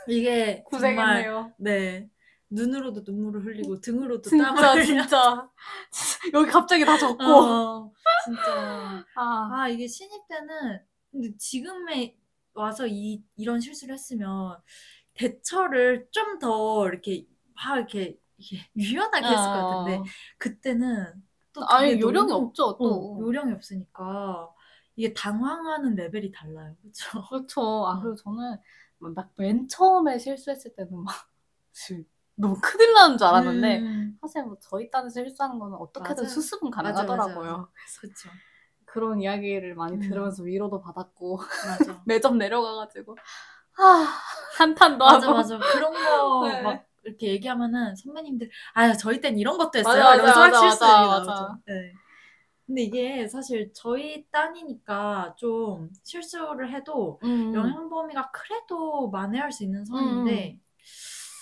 이게 0.07 0.63
정말 0.71 0.95
고생했네요. 0.95 1.53
네 1.57 2.09
눈으로도 2.49 3.01
눈물을 3.05 3.43
흘리고 3.45 3.79
등으로도 3.81 4.29
진짜, 4.29 4.53
땀을. 4.53 4.85
진짜. 4.85 5.49
진짜. 5.91 6.29
여기 6.37 6.51
갑자기 6.51 6.85
다 6.85 6.95
젖고. 6.97 7.23
어, 7.23 7.91
진짜. 8.25 9.03
아, 9.15 9.49
아, 9.51 9.67
이게 9.69 9.87
신입 9.87 10.27
때는, 10.27 10.79
근데 11.11 11.35
지금에 11.39 12.15
와서 12.53 12.85
이, 12.85 13.23
이런 13.35 13.59
실수를 13.59 13.95
했으면, 13.95 14.55
대처를 15.15 16.07
좀 16.11 16.37
더 16.39 16.87
이렇게, 16.87 17.25
막 17.55 17.77
이렇게, 17.77 18.19
이렇게 18.51 18.69
유연하게 18.75 19.25
했을 19.27 19.45
것 19.45 19.67
같은데, 19.67 20.01
그때는 20.37 21.23
또 21.53 21.65
아니, 21.67 21.99
요령이 21.99 22.27
너무- 22.31 22.47
없죠, 22.47 22.77
또. 22.77 23.15
어, 23.15 23.19
요령이 23.21 23.53
없으니까, 23.53 24.49
이게 24.95 25.13
당황하는 25.13 25.95
레벨이 25.95 26.31
달라요. 26.31 26.75
그쵸? 26.81 27.09
그렇죠. 27.29 27.85
아, 27.87 27.95
음. 27.95 28.01
그리고 28.01 28.15
저는 28.15 28.57
막맨 28.99 29.67
처음에 29.67 30.17
실수했을 30.19 30.75
때는 30.75 31.03
막 31.03 31.13
지- 31.71 32.05
너무 32.35 32.55
큰일 32.61 32.93
나는 32.93 33.17
줄 33.17 33.27
알았는데 33.27 33.79
음, 33.79 34.17
사실 34.19 34.43
뭐 34.43 34.57
저희 34.59 34.89
딴에서 34.89 35.13
실수하는 35.13 35.59
거는 35.59 35.77
어떻게든 35.77 36.15
맞아요. 36.23 36.27
수습은 36.29 36.69
맞아, 36.71 36.83
가능하더라고요. 37.05 37.51
맞아. 37.57 37.69
그쵸. 38.01 38.29
그런 38.85 39.21
이야기를 39.21 39.75
많이 39.75 39.95
음. 39.97 39.99
들으면서 39.99 40.43
위로도 40.43 40.79
받았고 40.81 41.37
맞아. 41.37 42.01
매점 42.07 42.37
내려가가지고 42.39 43.17
아 43.77 44.07
한탄도 44.57 45.03
맞아, 45.05 45.27
하고 45.27 45.37
맞아. 45.37 45.59
그런 45.59 45.93
거 45.93 46.47
네. 46.47 46.85
막 47.03 47.09
이렇게 47.09 47.27
얘기하면은 47.27 47.95
선배님들, 47.95 48.49
아, 48.73 48.93
저희 48.93 49.19
땐 49.21 49.37
이런 49.37 49.57
것도 49.57 49.79
했어요. 49.79 50.03
맞아, 50.03 50.23
맞아, 50.23 50.59
실수 50.59 50.83
맞아, 50.85 51.07
맞아. 51.07 51.31
나오죠. 51.31 51.57
네. 51.67 51.93
근데 52.65 52.81
이게 52.83 53.27
사실 53.27 53.71
저희 53.73 54.25
딴이니까 54.31 55.35
좀 55.37 55.89
실수를 56.03 56.73
해도 56.73 57.19
음. 57.23 57.53
영향 57.53 57.89
범위가 57.89 58.31
그래도 58.31 59.09
만회할 59.09 59.51
수 59.51 59.63
있는 59.63 59.83
선인데 59.85 60.59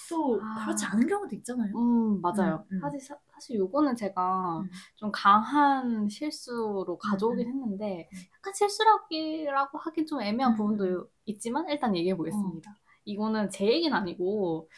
또 0.09 0.41
아. 0.43 0.65
그렇지 0.65 0.83
않은 0.85 1.07
경우도 1.07 1.35
있잖아요. 1.37 1.71
음, 1.77 2.21
맞아요. 2.21 2.65
음, 2.71 2.75
음. 2.75 2.81
사실, 2.81 2.99
사- 2.99 3.17
사실 3.33 3.55
요거는 3.57 3.95
제가 3.95 4.59
음. 4.59 4.69
좀 4.95 5.09
강한 5.13 6.09
실수로 6.09 6.97
가져오긴 6.97 7.47
했는데, 7.47 8.09
음. 8.11 8.17
약간 8.35 8.53
실수라고 8.53 9.77
하긴 9.77 10.05
좀 10.07 10.21
애매한 10.21 10.53
음. 10.53 10.57
부분도 10.57 11.07
있지만, 11.25 11.69
일단 11.69 11.95
얘기해 11.95 12.17
보겠습니다. 12.17 12.77
이거는 13.05 13.49
제 13.51 13.65
얘기는 13.67 13.95
아니고, 13.95 14.69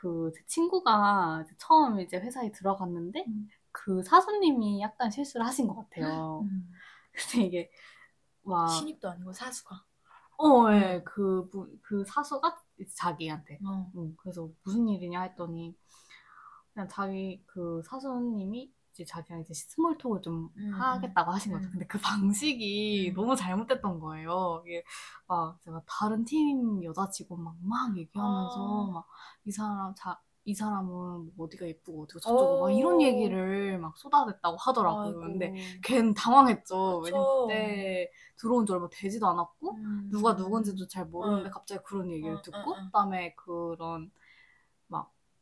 그, 0.00 0.32
제 0.34 0.42
친구가 0.46 1.42
이제 1.44 1.54
처음 1.58 2.00
이제 2.00 2.18
회사에 2.18 2.50
들어갔는데, 2.52 3.24
음. 3.28 3.48
그 3.70 4.02
사수님이 4.02 4.80
약간 4.80 5.10
실수를 5.10 5.46
하신 5.46 5.68
것 5.68 5.74
같아요. 5.76 6.40
음. 6.44 6.70
근데 7.12 7.46
이게, 7.46 7.70
막, 8.42 8.68
신입도 8.68 9.10
아니고 9.10 9.32
사수가. 9.32 9.84
어, 10.38 10.72
예, 10.72 11.02
그, 11.04 11.48
분- 11.50 11.78
그 11.82 12.02
사수가 12.06 12.62
자기한테, 12.96 13.58
어. 13.66 13.90
응, 13.96 14.16
그래서 14.18 14.48
무슨 14.64 14.88
일이냐 14.88 15.20
했더니 15.22 15.76
그냥 16.72 16.88
자기 16.88 17.42
그 17.46 17.82
사수님이 17.84 18.72
이제 19.00 19.04
자기랑 19.04 19.40
이제 19.40 19.54
small 19.54 19.96
talk을 19.96 20.20
좀 20.20 20.50
음, 20.56 20.72
하겠다고 20.74 21.32
하신 21.32 21.52
거죠. 21.52 21.66
음. 21.66 21.70
근데 21.72 21.86
그 21.86 21.98
방식이 21.98 23.10
음. 23.10 23.14
너무 23.14 23.34
잘못됐던 23.34 23.98
거예요. 23.98 24.62
이게 24.66 24.84
막 25.26 25.58
제가 25.62 25.82
다른 25.86 26.24
팀 26.24 26.84
여자 26.84 27.08
직원 27.08 27.42
막, 27.42 27.56
막 27.62 27.96
얘기하면서 27.96 28.92
아. 28.92 28.92
막이 28.92 29.52
사람 29.52 29.94
자, 29.96 30.20
이 30.44 30.54
사람은 30.54 31.34
뭐 31.34 31.46
어디가 31.46 31.66
예쁘고 31.66 32.02
어디가 32.02 32.20
저쩌고 32.20 32.60
막 32.60 32.70
이런 32.70 33.00
얘기를 33.00 33.78
막 33.78 33.96
쏟아냈다고 33.96 34.56
하더라고요. 34.58 35.02
아이고. 35.02 35.20
근데 35.20 35.54
걔는 35.82 36.12
당황했죠. 36.14 37.00
그쵸. 37.00 37.02
왜냐면 37.04 37.26
그때 37.46 38.10
들어온 38.36 38.66
지 38.66 38.72
얼마 38.72 38.88
되지도 38.90 39.26
않았고 39.28 39.76
음. 39.76 40.08
누가 40.10 40.34
누군지도 40.34 40.86
잘 40.88 41.06
모르는데 41.06 41.48
응. 41.48 41.50
갑자기 41.50 41.82
그런 41.84 42.10
얘기를 42.10 42.36
응, 42.36 42.42
듣고. 42.42 42.74
그다음에 42.74 43.34
그런 43.34 44.02
막 44.02 44.10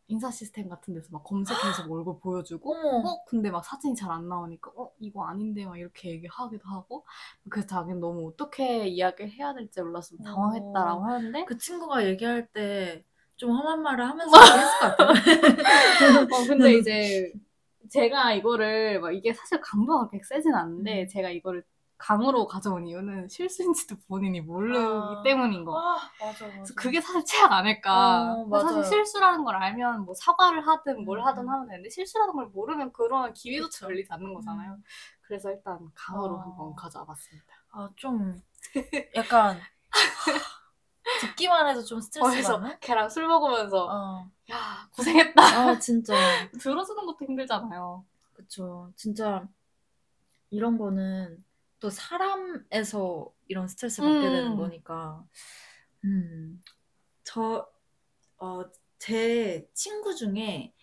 인사 0.09 0.31
시스템 0.31 0.69
같은 0.69 0.95
데서 0.95 1.09
막 1.13 1.23
검색해서 1.25 1.87
뭐 1.87 1.99
얼굴 1.99 2.19
보여주고 2.21 2.73
어머. 2.73 3.09
어 3.09 3.25
근데 3.27 3.51
막 3.51 3.65
사진이 3.65 3.95
잘 3.95 4.11
안 4.11 4.29
나오니까 4.29 4.73
어 4.77 4.91
이거 5.01 5.25
아닌데 5.27 5.67
막 5.67 5.79
이렇게 5.79 6.11
얘기하기도 6.11 6.67
하고 6.67 7.05
그래서 7.51 7.67
자기는 7.69 8.01
너무 8.01 8.29
어떻게 8.29 8.87
이야기를 8.89 9.31
해야 9.33 9.55
될지 9.55 9.77
좀 9.77 9.95
당황했다라고 10.25 11.05
하는데 11.05 11.45
그 11.45 11.57
친구가 11.59 12.07
얘기할 12.07 12.49
때 12.49 13.05
좀 13.37 13.53
험한 13.53 13.83
말을 13.83 14.05
하면서 14.05 14.37
얘기했을 14.37 14.81
것 14.81 14.97
같아요. 14.97 15.13
어 16.35 16.45
근데 16.47 16.75
이제 16.79 17.33
제가 17.91 18.33
이거를 18.35 19.01
막 19.01 19.13
이게 19.13 19.33
사실 19.33 19.61
강도가 19.61 20.09
그렇게 20.09 20.25
세진 20.25 20.55
않는데 20.55 21.03
음. 21.05 21.09
제가 21.09 21.31
이거를 21.31 21.63
강으로 21.99 22.47
가져온 22.47 22.87
이유는 22.87 23.29
실수인지도 23.29 23.97
본인이 24.09 24.41
모르기 24.41 24.79
아. 24.79 25.23
때문인 25.25 25.65
거. 25.65 25.77
아, 25.77 25.95
맞아, 26.21 26.47
맞아. 26.47 26.53
그래서 26.55 26.75
그게 26.77 27.01
사실 27.01 27.25
최악 27.27 27.53
아닐까. 27.53 28.35
어, 28.35 28.61
사실. 28.61 28.85
실수라는 28.85 29.45
걸 29.45 29.57
알면 29.57 30.05
뭐 30.05 30.15
사과를 30.15 30.67
하든 30.67 31.05
뭘 31.05 31.19
음, 31.19 31.27
하든 31.27 31.43
음. 31.43 31.49
하면 31.49 31.69
되는데 31.69 31.91
실수라는 31.91 32.35
걸 32.35 32.47
모르면 32.47 32.93
그런 32.93 33.33
기회조차 33.35 33.87
그쵸. 33.87 33.87
열리지 33.87 34.13
않는 34.13 34.33
거잖아요. 34.33 34.73
음. 34.73 34.85
그래서 35.23 35.51
일단 35.51 35.79
강으로 35.95 36.37
어. 36.37 36.41
한번 36.41 36.75
가져와 36.77 37.05
봤습니다. 37.05 37.47
아, 37.73 37.91
좀 37.97 38.41
약간 39.17 39.59
듣기만 41.21 41.69
해도 41.69 41.83
좀 41.85 42.01
스트레스 42.01 42.43
받는? 42.53 42.77
걔랑 42.81 43.09
술 43.11 43.27
먹으면서 43.27 43.87
어. 43.91 44.31
야 44.53 44.89
고생했다. 44.95 45.43
아, 45.43 45.79
진짜. 45.81 46.15
들어주는 46.61 47.07
것도 47.07 47.19
힘들잖아요. 47.27 48.05
그쵸. 48.35 48.93
진짜 48.95 49.47
이런 50.51 50.79
거는 50.79 51.37
또 51.81 51.91
사람에서 51.91 53.33
이런 53.49 53.69
스트레스 53.69 54.03
받게 54.03 54.27
음. 54.27 54.33
되는 54.33 54.57
거니까. 54.57 55.25
음. 56.05 56.63
저, 57.25 57.69
어, 58.39 58.65
제 58.99 59.69
친구 59.75 60.15
중에 60.15 60.75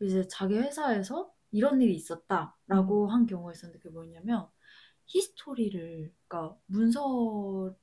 이제 0.00 0.26
자기 0.28 0.56
회사에서 0.56 1.32
이런 1.50 1.80
일이 1.82 1.94
있었다라고 1.94 3.08
한 3.08 3.26
경우가 3.26 3.52
있었는데 3.52 3.78
그게 3.80 3.92
뭐냐면 3.92 4.48
히스토리를, 5.06 6.12
그러니까 6.28 6.56
문서에서 6.66 7.74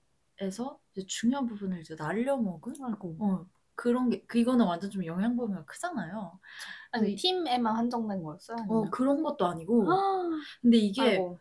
이제 0.94 1.06
중요한 1.08 1.48
부분을 1.48 1.82
이제 1.82 1.96
날려먹은? 1.96 2.74
아이고. 2.84 3.18
어, 3.20 3.46
그런 3.74 4.10
게, 4.10 4.24
그거는 4.26 4.66
완전 4.66 4.90
좀 4.90 5.06
영향 5.06 5.36
범위가 5.36 5.66
크잖아요. 5.66 6.40
아니 6.92 7.14
이- 7.14 7.16
팀에만 7.16 7.76
한정된 7.76 8.24
거였어요? 8.24 8.58
어, 8.58 8.62
아니면? 8.62 8.90
그런 8.92 9.24
것도 9.24 9.46
아니고. 9.46 9.92
아, 9.92 10.30
근데 10.62 10.78
이게 10.78 11.02
아이고. 11.02 11.40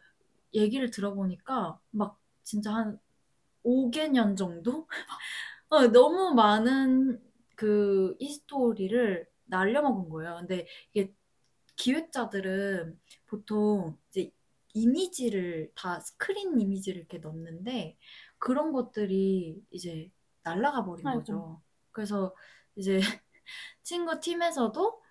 얘기를 0.54 0.90
들어보니까 0.90 1.80
막 1.90 2.20
진짜 2.44 2.74
한 2.74 2.98
5개년 3.64 4.36
정도? 4.36 4.86
어, 5.70 5.88
너무 5.88 6.34
많은 6.34 7.22
그 7.56 8.16
히스토리를 8.20 9.26
날려먹은 9.46 10.08
거예요. 10.10 10.36
근데 10.40 10.66
이게 10.92 11.12
기획자들은 11.76 13.00
보통 13.26 13.98
이제 14.10 14.30
이미지를 14.74 15.72
다 15.74 16.00
스크린 16.00 16.60
이미지를 16.60 17.00
이렇게 17.00 17.18
넣는데 17.18 17.98
그런 18.38 18.72
것들이 18.72 19.62
이제 19.70 20.10
날라가 20.42 20.84
버린 20.84 21.10
아이고. 21.10 21.12
거죠. 21.12 21.62
그래서 21.92 22.34
이제 22.76 22.98
친구 23.82 24.20
팀에서도 24.20 25.02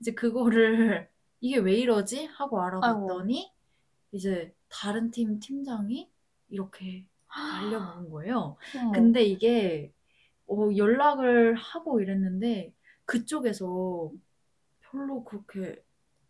이제 0.00 0.12
그거를 0.14 1.10
이게 1.40 1.58
왜 1.58 1.74
이러지? 1.76 2.26
하고 2.26 2.62
알아봤더니 2.62 3.52
이제 4.12 4.54
다른 4.72 5.10
팀 5.10 5.38
팀장이 5.38 6.10
이렇게 6.48 7.06
날려먹은 7.28 8.10
거예요. 8.10 8.56
어머. 8.76 8.92
근데 8.92 9.22
이게 9.22 9.92
어, 10.48 10.68
연락을 10.76 11.54
하고 11.54 12.00
이랬는데 12.00 12.74
그쪽에서 13.04 14.10
별로 14.80 15.24
그렇게 15.24 15.82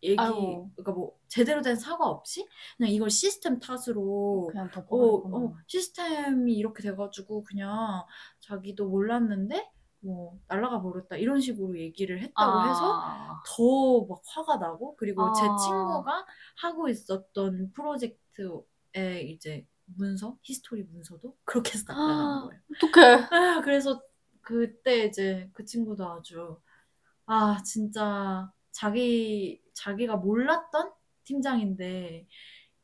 얘기, 0.03 0.19
아이고. 0.19 0.69
그러니까 0.75 0.91
뭐 0.91 1.17
제대로 1.27 1.61
된 1.61 1.75
사과 1.75 2.07
없이 2.07 2.45
그냥 2.77 2.91
이걸 2.91 3.09
시스템 3.09 3.59
탓으로 3.59 4.47
그냥 4.51 4.69
어. 4.89 4.97
어, 4.97 5.55
시스템이 5.67 6.53
이렇게 6.53 6.83
돼가지고 6.83 7.43
그냥 7.43 8.05
자기도 8.39 8.89
몰랐는데 8.89 9.69
뭐 10.03 10.37
날라가 10.47 10.81
버렸다 10.81 11.15
이런 11.15 11.39
식으로 11.39 11.79
얘기를 11.79 12.21
했다고 12.21 12.69
해서 12.69 13.01
아. 13.01 13.41
더 13.47 13.84
막 13.84 14.21
화가 14.25 14.57
나고 14.57 14.95
그리고 14.97 15.31
제 15.33 15.45
아. 15.45 15.55
친구가 15.55 16.25
하고 16.57 16.89
있었던 16.89 17.71
프로젝트의 17.73 19.31
이제 19.31 19.65
문서, 19.85 20.37
history 20.43 20.83
문서도 20.83 21.35
그렇게 21.45 21.73
해서 21.73 21.85
날라간 21.91 22.47
거예요. 22.47 22.61
어떡해. 22.75 23.27
아, 23.31 23.61
그래서 23.61 24.01
그때 24.41 25.05
이제 25.05 25.49
그 25.53 25.63
친구도 25.63 26.05
아주 26.05 26.59
아 27.25 27.61
진짜 27.63 28.51
자기 28.71 29.61
자기가 29.73 30.17
몰랐던 30.17 30.91
팀장인데 31.23 32.27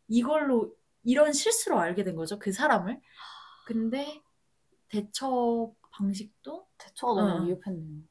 이걸로 0.08 0.74
이런 1.04 1.34
실수로 1.34 1.80
알게 1.80 2.04
된 2.04 2.16
거죠 2.16 2.40
그 2.40 2.52
사람을. 2.52 3.02
근데 3.66 4.22
대처 4.88 5.72
방식도 6.00 6.68
대처가 6.78 7.14
너무 7.14 7.40
어. 7.40 7.44
미흡했네요. 7.46 8.02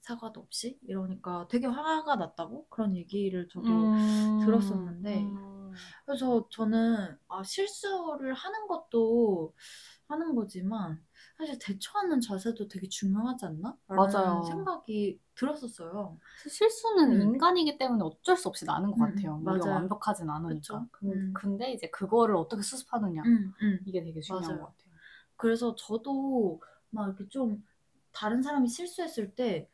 사과도 0.00 0.40
없이 0.40 0.78
이러니까 0.82 1.48
되게 1.50 1.66
화가 1.66 2.14
났다고 2.16 2.66
그런 2.68 2.96
얘기를 2.96 3.48
저도 3.48 3.66
음. 3.68 4.40
들었었는데 4.44 5.16
음. 5.16 5.72
그래서 6.04 6.48
저는 6.50 7.18
아, 7.28 7.42
실수를 7.42 8.32
하는 8.34 8.66
것도 8.68 9.52
하는 10.08 10.34
거지만 10.36 11.04
사실 11.36 11.58
대처하는 11.58 12.20
자세도 12.20 12.68
되게 12.68 12.88
중요하지 12.88 13.46
않나? 13.46 13.76
맞아요. 13.88 14.42
생각이 14.46 15.20
들었었어요. 15.34 16.16
실수는 16.48 17.12
음. 17.12 17.20
인간이기 17.22 17.76
때문에 17.76 18.04
어쩔 18.04 18.36
수 18.36 18.48
없이 18.48 18.64
나는 18.64 18.92
것 18.92 18.98
음, 18.98 19.14
같아요. 19.14 19.40
우리가 19.42 19.64
맞아요. 19.64 19.74
완벽하진 19.74 20.30
않으니까. 20.30 20.86
근- 20.92 21.10
음. 21.12 21.34
근데 21.34 21.72
이제 21.72 21.90
그거를 21.90 22.36
어떻게 22.36 22.62
수습하느냐 22.62 23.22
음, 23.26 23.52
음. 23.62 23.80
이게 23.86 24.02
되게 24.02 24.20
중요한 24.20 24.46
맞아요. 24.46 24.60
것 24.60 24.66
같아요. 24.76 24.94
그래서 25.36 25.74
저도 25.74 26.60
막 26.96 27.06
이렇게 27.08 27.28
좀 27.28 27.64
다른 28.12 28.42
사람이 28.42 28.68
실수했을 28.68 29.34
때 29.34 29.68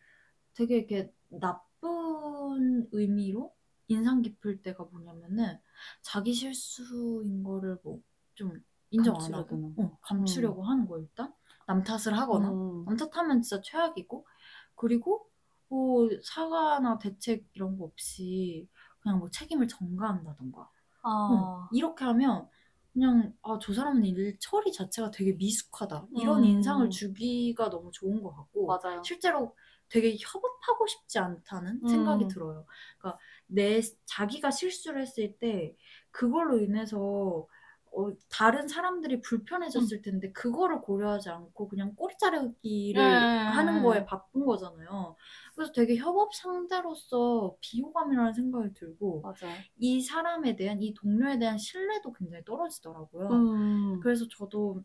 되게 0.55 0.79
이렇게 0.79 1.13
나쁜 1.29 2.89
의미로 2.93 3.55
인상 3.89 4.23
깊을 4.23 4.63
때가 4.63 4.85
뭐냐면은 4.85 5.59
자기 6.03 6.35
실수인 6.35 7.43
거를 7.45 7.79
뭐 7.83 8.01
좀 8.35 8.63
인정 8.91 9.17
안 9.21 9.35
하고. 9.35 9.73
어, 9.77 9.99
감추려고 10.03 10.63
하는 10.65 10.87
거 10.87 10.99
일단 10.99 11.33
남 11.67 11.83
탓을 11.83 12.17
하거나 12.17 12.51
음. 12.51 12.85
남 12.85 12.97
탓하면 12.97 13.43
진짜 13.43 13.63
최악이고 13.63 14.27
그리고 14.75 15.29
뭐 15.69 16.09
사과나 16.23 16.99
대책 16.99 17.47
이런 17.55 17.79
거 17.79 17.85
없이 17.85 18.69
그냥 19.01 19.19
뭐 19.19 19.31
책임을 19.31 19.69
전가한다던가 19.69 20.69
아. 21.03 21.09
어, 21.31 21.69
이렇게 21.73 22.05
하면 22.05 22.49
그냥 22.93 23.33
아, 23.43 23.59
저 23.61 23.73
사람은 23.73 24.05
일 24.05 24.37
처리 24.39 24.73
자체가 24.73 25.11
되게 25.11 25.33
미숙하다. 25.33 26.09
이런 26.17 26.41
음. 26.41 26.45
인상을 26.45 26.91
주기가 26.91 27.71
너무 27.71 27.91
좋은 27.93 28.23
것 28.23 28.35
같고 28.35 28.67
맞아요. 28.67 29.03
실제로 29.05 29.55
되게 29.89 30.17
협업하고 30.19 30.87
싶지 30.87 31.19
않다는 31.19 31.81
생각이 31.87 32.25
음. 32.25 32.29
들어요. 32.29 32.67
그러니까 32.99 33.19
내 33.47 33.81
자기가 34.07 34.51
실수를 34.51 35.03
했을 35.03 35.37
때 35.39 35.75
그걸로 36.11 36.59
인해서 36.59 37.47
어, 37.95 38.11
다른 38.31 38.69
사람들이 38.69 39.21
불편해졌을 39.21 39.99
음. 39.99 40.03
텐데 40.03 40.33
그거를 40.33 40.81
고려하지 40.81 41.29
않고 41.29 41.69
그냥 41.69 41.95
꼬리 41.95 42.17
자르기를 42.19 43.21
네. 43.21 43.45
하는 43.51 43.83
거에 43.83 44.07
바쁜 44.07 44.47
거잖아요. 44.47 45.17
그래서 45.55 45.73
되게 45.73 45.97
협업 45.97 46.35
상대로서 46.35 47.57
비호감이라는 47.61 48.33
생각이 48.33 48.73
들고 48.75 49.21
맞아요. 49.23 49.57
이 49.77 50.01
사람에 50.01 50.57
대한 50.57 50.83
이 50.83 50.95
동료에 50.95 51.38
대한 51.38 51.59
신뢰도 51.59 52.12
굉장히 52.15 52.45
떨어지더라고요. 52.45 53.29
음. 53.31 54.01
그래서 54.01 54.27
저도 54.29 54.83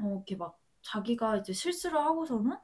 어, 0.00 0.08
이렇게 0.16 0.36
막 0.36 0.58
자기가 0.82 1.38
이제 1.38 1.52
실수를 1.52 1.98
하고서는 1.98 2.56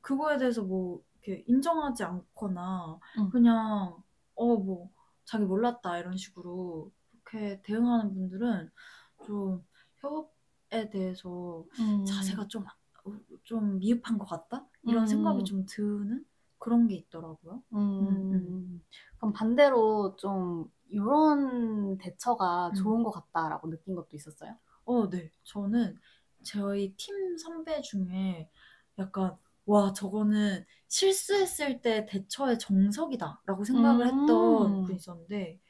그거에 0.00 0.36
대해서 0.38 0.62
뭐 0.62 1.02
이렇게 1.22 1.44
인정하지 1.48 2.04
않거나 2.04 2.98
음. 3.18 3.30
그냥 3.30 4.02
어 4.36 4.56
뭐 4.56 4.90
자기 5.24 5.44
몰랐다 5.44 5.98
이런 5.98 6.16
식으로 6.16 6.92
그렇게 7.22 7.60
대응하는 7.62 8.12
분들은 8.14 8.70
좀 9.24 9.64
협업에 9.96 10.90
대해서 10.90 11.64
음. 11.80 12.04
자세가 12.04 12.46
좀, 12.48 12.64
어, 13.04 13.12
좀 13.42 13.78
미흡한 13.78 14.18
것 14.18 14.26
같다? 14.26 14.66
이런 14.82 15.04
음. 15.04 15.06
생각이 15.06 15.44
좀 15.44 15.64
드는 15.66 16.24
그런 16.64 16.88
게 16.88 16.94
있더라고요. 16.94 17.62
음. 17.74 18.32
음. 18.32 18.82
그럼 19.18 19.34
반대로 19.34 20.16
좀 20.16 20.64
이런 20.88 21.98
대처가 21.98 22.68
음. 22.68 22.74
좋은 22.74 23.02
것 23.02 23.10
같다라고 23.10 23.68
느낀 23.68 23.94
것도 23.94 24.08
있었어요? 24.14 24.56
어, 24.86 25.10
네. 25.10 25.30
저는 25.42 25.98
저희 26.42 26.94
팀 26.96 27.36
선배 27.36 27.82
중에 27.82 28.48
약간 28.98 29.36
와, 29.66 29.92
저거는 29.92 30.64
실수했을 30.88 31.82
때 31.82 32.06
대처의 32.06 32.58
정석이다라고 32.58 33.64
생각을 33.64 34.06
했던 34.06 34.26
음. 34.26 34.84
분이 34.86 34.96
있었는데 34.96 35.60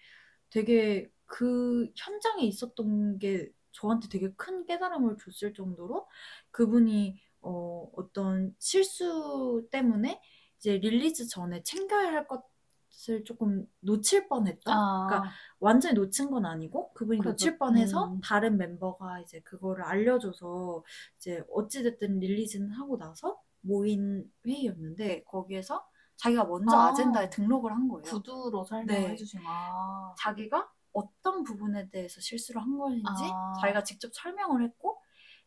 되게 0.50 1.10
그 1.26 1.90
현장에 1.96 2.44
있었던 2.44 3.18
게 3.18 3.50
저한테 3.72 4.08
되게 4.08 4.32
큰 4.36 4.64
깨달음을 4.64 5.16
줬을 5.16 5.54
정도로 5.54 6.06
그분이 6.52 7.20
어, 7.40 7.90
어떤 7.96 8.54
실수 8.60 9.66
때문에 9.72 10.20
이제 10.64 10.78
release 10.78 11.28
전에 11.28 11.62
챙겨야 11.62 12.10
할 12.10 12.26
것을 12.26 13.22
조금 13.24 13.66
놓칠 13.80 14.28
뻔했던 14.28 14.74
아, 14.74 15.06
그러니까 15.06 15.30
완전히 15.58 15.94
놓친 15.94 16.30
건 16.30 16.46
아니고 16.46 16.94
그분이 16.94 17.18
그래도, 17.18 17.32
놓칠 17.32 17.58
뻔해서 17.58 18.06
음. 18.06 18.20
다른 18.22 18.56
멤버가 18.56 19.20
이제 19.20 19.40
그거를 19.40 19.84
알려줘서 19.84 20.82
이제 21.18 21.44
어찌됐든 21.52 22.18
릴리즈는 22.18 22.70
하고 22.70 22.96
나서 22.96 23.38
모인 23.60 24.24
회의였는데 24.46 25.24
거기에서 25.24 25.86
자기가 26.16 26.44
먼저 26.44 26.74
아. 26.74 26.88
아. 26.88 26.94
젠다에 26.94 27.28
등록을 27.28 27.70
한 27.70 27.86
거예요. 27.86 28.04
구두로 28.04 28.64
설명해 28.64 29.08
네. 29.08 29.16
주신 29.16 29.40
아. 29.46 30.14
자기가 30.18 30.70
어떤 30.94 31.42
부분에 31.42 31.90
대해서 31.90 32.22
실수를 32.22 32.62
한 32.62 32.78
것인지 32.78 33.04
아. 33.06 33.52
자기가 33.60 33.84
직접 33.84 34.14
설명을 34.14 34.62
했고 34.64 34.98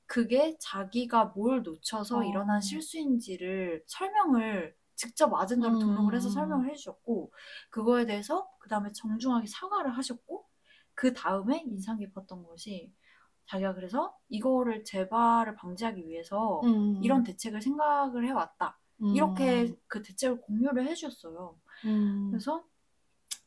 그게 0.05 0.55
자기가 0.59 1.33
뭘 1.35 1.63
놓쳐서 1.63 2.19
어. 2.19 2.23
일어난 2.23 2.61
실수인지를 2.61 3.83
설명을 3.87 4.77
직접 4.97 5.33
아젠다로 5.33 5.75
음. 5.75 5.79
등록을 5.79 6.15
해서 6.15 6.27
설명을 6.29 6.69
해주셨고 6.71 7.31
그거에 7.69 8.05
대해서 8.05 8.49
그 8.59 8.67
다음에 8.67 8.91
정중하게 8.91 9.47
사과를 9.47 9.95
하셨고 9.95 10.45
그 10.93 11.13
다음에 11.13 11.63
인상 11.65 11.99
깊었던 11.99 12.43
것이 12.43 12.91
자기가 13.45 13.75
그래서 13.75 14.17
이거를 14.27 14.83
재발을 14.83 15.55
방지하기 15.55 16.05
위해서 16.07 16.59
음. 16.65 16.99
이런 17.01 17.23
대책을 17.23 17.61
생각을 17.61 18.27
해왔다 18.27 18.77
음. 19.03 19.15
이렇게 19.15 19.73
그 19.87 20.01
대책을 20.01 20.41
공유를 20.41 20.87
해주셨어요. 20.87 21.55
음. 21.85 22.31
그래서 22.31 22.65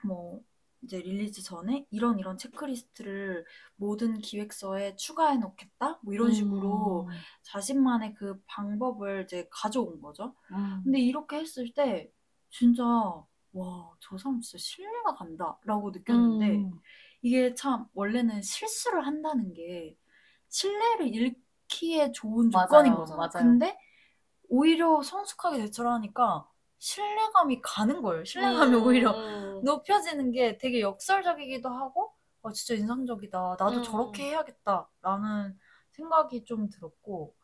뭐 0.04 0.40
이제 0.82 0.98
release 0.98 1.42
전에 1.42 1.86
이런 1.90 2.18
이런 2.18 2.38
체크리스트를 2.38 3.44
모든 3.76 4.18
기획서에 4.18 4.96
추가해 4.96 5.36
놓겠다 5.36 5.98
뭐 6.02 6.14
이런 6.14 6.32
식으로 6.32 7.06
음. 7.08 7.14
자신만의 7.42 8.14
그 8.14 8.40
방법을 8.46 9.24
이제 9.24 9.46
가져온 9.50 10.00
거죠. 10.00 10.34
음. 10.52 10.80
근데 10.84 11.00
이렇게 11.00 11.36
했을 11.38 11.72
때 11.74 12.10
진짜 12.50 12.84
와 13.52 13.90
저 14.00 14.16
사람 14.16 14.40
진짜 14.40 14.58
신뢰가 14.58 15.14
간다라고 15.16 15.90
느꼈는데 15.90 16.56
음. 16.56 16.80
이게 17.22 17.54
참 17.54 17.86
원래는 17.94 18.42
실수를 18.42 19.06
한다는 19.06 19.52
게 19.52 19.96
신뢰를 20.48 21.08
잃기에 21.14 22.12
좋은 22.12 22.50
조건인 22.50 22.92
맞아요, 22.92 22.96
거잖아. 23.04 23.16
맞아요. 23.18 23.50
근데 23.50 23.76
오히려 24.48 25.02
성숙하게 25.02 25.58
대처를 25.58 25.90
하니까 25.92 26.48
신뢰감이 26.80 27.60
가는 27.62 28.02
거예요. 28.02 28.24
신뢰감이 28.24 28.76
음. 28.76 28.82
오히려 28.84 29.12
음. 29.12 29.64
높여지는 29.64 30.32
게 30.32 30.58
되게 30.58 30.80
역설적이기도 30.80 31.68
하고 31.68 32.12
어, 32.42 32.52
진짜 32.52 32.74
인상적이다. 32.74 33.56
나도 33.60 33.80
음. 33.80 33.82
저렇게 33.82 34.24
해야겠다라는 34.30 35.58
생각이 35.92 36.44
좀 36.44 36.70
들었고 36.70 37.36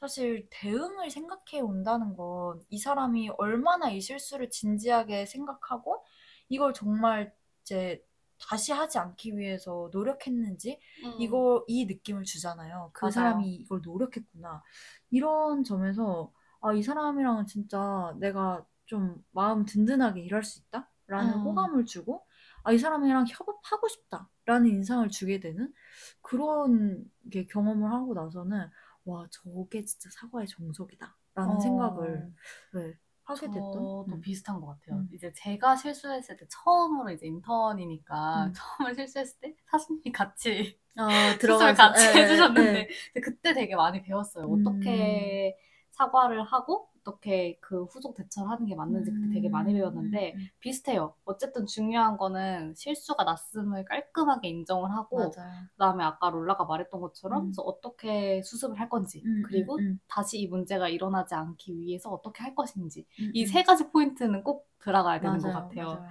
사실 0.00 0.46
대응을 0.50 1.10
생각해 1.10 1.60
온다는 1.62 2.14
건 2.16 2.60
이 2.70 2.78
사람이 2.78 3.30
얼마나 3.38 3.90
이 3.90 4.00
실수를 4.00 4.50
진지하게 4.50 5.26
생각하고 5.26 6.04
이걸 6.48 6.72
정말 6.74 7.34
이제 7.62 8.04
다시 8.38 8.72
하지 8.72 8.98
않기 8.98 9.36
위해서 9.38 9.88
노력했는지 9.92 10.78
음. 11.04 11.12
이거 11.20 11.64
이 11.68 11.86
느낌을 11.86 12.24
주잖아요. 12.24 12.90
그 12.92 13.10
맞아요. 13.10 13.10
사람이 13.10 13.54
이걸 13.56 13.80
노력했구나. 13.82 14.62
이런 15.10 15.64
점에서 15.64 16.32
아, 16.60 16.72
이 16.72 16.82
사람이랑은 16.82 17.46
진짜 17.46 18.14
내가 18.18 18.64
좀 18.86 19.22
마음 19.32 19.64
든든하게 19.64 20.22
일할 20.22 20.42
수 20.42 20.60
있다라는 20.60 21.34
음. 21.34 21.40
호감을 21.42 21.84
주고 21.84 22.24
아, 22.62 22.72
이 22.72 22.78
사람이랑 22.78 23.26
협업하고 23.28 23.86
싶다라는 23.88 24.70
인상을 24.70 25.08
주게 25.10 25.38
되는 25.38 25.72
그런 26.20 27.04
게 27.30 27.46
경험을 27.46 27.92
하고 27.92 28.14
나서는 28.14 28.68
와, 29.04 29.26
저게 29.30 29.84
진짜 29.84 30.10
사과의 30.10 30.48
정석이다라는 30.48 31.56
어. 31.56 31.60
생각을 31.60 32.32
네, 32.74 32.94
하게 33.22 33.46
됐던. 33.46 33.72
저도 33.72 34.06
음. 34.08 34.20
비슷한 34.20 34.60
것 34.60 34.66
같아요. 34.66 35.00
음. 35.00 35.08
이제 35.12 35.32
제가 35.32 35.76
실수했을 35.76 36.36
때 36.36 36.46
처음으로 36.48 37.10
이제 37.10 37.26
인턴이니까 37.26 38.46
음. 38.46 38.52
처음으로 38.52 38.94
실수했을 38.94 39.38
때 39.40 39.56
사수님이 39.70 40.10
같이 40.12 40.80
아, 40.96 41.06
수습을 41.38 41.38
들어가서 41.38 41.74
같이 41.74 42.04
예, 42.04 42.10
예, 42.10 42.22
해주셨는데 42.22 42.78
예. 42.78 42.88
근데 43.12 43.20
그때 43.20 43.52
되게 43.52 43.76
많이 43.76 44.02
배웠어요. 44.02 44.52
음. 44.52 44.66
어떻게 44.66 45.56
사과를 45.90 46.42
하고 46.42 46.88
어떻게 47.06 47.58
그 47.60 47.84
후속 47.84 48.14
대처를 48.14 48.50
하는 48.50 48.66
게 48.66 48.74
맞는지 48.74 49.12
그때 49.12 49.34
되게 49.34 49.48
많이 49.48 49.72
배웠는데 49.72 50.32
음, 50.34 50.40
음, 50.40 50.48
비슷해요. 50.60 51.14
어쨌든 51.24 51.66
중요한 51.66 52.16
거는 52.16 52.74
실수가 52.74 53.22
났음을 53.24 53.84
깔끔하게 53.84 54.48
인정을 54.48 54.90
하고 54.90 55.18
맞아요. 55.18 55.66
그다음에 55.72 56.04
아까 56.04 56.30
롤라가 56.30 56.64
말했던 56.64 57.00
것처럼 57.00 57.46
음. 57.46 57.52
어떻게 57.58 58.42
수습을 58.42 58.80
할 58.80 58.88
건지 58.88 59.22
음, 59.24 59.42
그리고 59.46 59.76
음, 59.76 59.80
음, 59.80 60.00
다시 60.08 60.40
이 60.40 60.48
문제가 60.48 60.88
일어나지 60.88 61.34
않기 61.34 61.78
위해서 61.78 62.10
어떻게 62.10 62.42
할 62.42 62.54
것인지 62.54 63.06
음, 63.20 63.30
이 63.34 63.42
음. 63.42 63.46
세 63.46 63.62
가지 63.62 63.88
포인트는 63.90 64.42
꼭 64.42 64.66
들어가야 64.80 65.20
되는 65.20 65.38
것 65.40 65.48
맞아요, 65.48 65.68
같아요. 65.68 65.86
맞아요. 65.86 66.08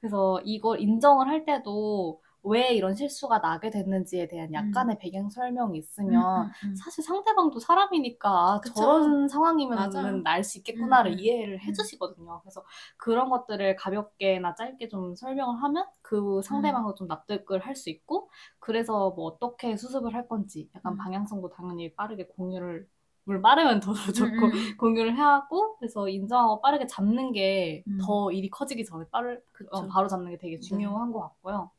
그래서 0.00 0.40
이걸 0.44 0.80
인정을 0.80 1.28
할 1.28 1.44
때도 1.44 2.22
왜 2.48 2.72
이런 2.74 2.94
실수가 2.94 3.38
나게 3.38 3.70
됐는지에 3.70 4.28
대한 4.28 4.52
약간의 4.52 4.98
배경 4.98 5.30
설명이 5.30 5.78
있으면 5.78 6.22
음, 6.46 6.50
음, 6.64 6.70
음. 6.70 6.76
사실 6.76 7.04
상대방도 7.04 7.58
사람이니까 7.60 8.30
아, 8.30 8.60
그쵸. 8.60 8.74
저런. 8.74 9.28
상황이면 9.28 10.22
날 10.22 10.44
수 10.44 10.58
있겠구나를 10.58 11.12
음, 11.12 11.14
음, 11.14 11.18
이해를 11.20 11.60
해주시거든요. 11.62 12.40
그래서 12.42 12.64
그런 12.96 13.28
것들을 13.30 13.76
가볍게나 13.76 14.54
짧게 14.54 14.88
좀 14.88 15.14
설명을 15.14 15.62
하면 15.62 15.86
그 16.02 16.40
상대방도 16.42 16.94
좀 16.94 17.06
납득을 17.08 17.60
할 17.60 17.74
수 17.76 17.90
있고 17.90 18.30
그래서 18.58 19.10
뭐 19.10 19.26
어떻게 19.26 19.76
수습을 19.76 20.14
할 20.14 20.26
건지 20.28 20.68
약간 20.74 20.94
음. 20.94 20.98
방향성도 20.98 21.50
당연히 21.50 21.94
빠르게 21.94 22.26
공유를 22.26 22.88
물 23.24 23.42
빠르면 23.42 23.80
더 23.80 23.92
좋고 24.14 24.46
음, 24.46 24.52
음. 24.52 24.76
공유를 24.78 25.18
하고 25.18 25.76
그래서 25.78 26.08
인정하고 26.08 26.60
빠르게 26.62 26.86
잡는 26.86 27.32
게 27.32 27.84
음. 27.86 27.98
더 28.00 28.32
일이 28.32 28.48
커지기 28.50 28.84
전에 28.86 29.04
빠르. 29.10 29.38
어, 29.70 29.86
바로 29.88 30.08
잡는 30.08 30.30
게 30.32 30.38
되게 30.38 30.56
네. 30.56 30.60
중요한 30.60 31.12
것 31.12 31.20
같고요. 31.20 31.70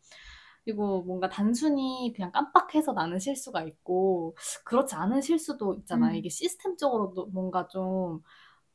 그리고 0.66 1.02
뭔가 1.04 1.30
단순히 1.30 2.14
그냥 2.16 2.32
깜빡해서 2.32 2.94
나는 2.94 3.20
실수가 3.20 3.64
있고 3.64 4.36
그렇지 4.66 4.96
않은 4.96 5.22
실수도 5.22 5.76
있잖아요. 5.76 6.12
음. 6.12 6.16
이게 6.18 6.30
시스템적으로도 6.30 7.28
뭔가 7.28 7.68
좀 7.68 8.22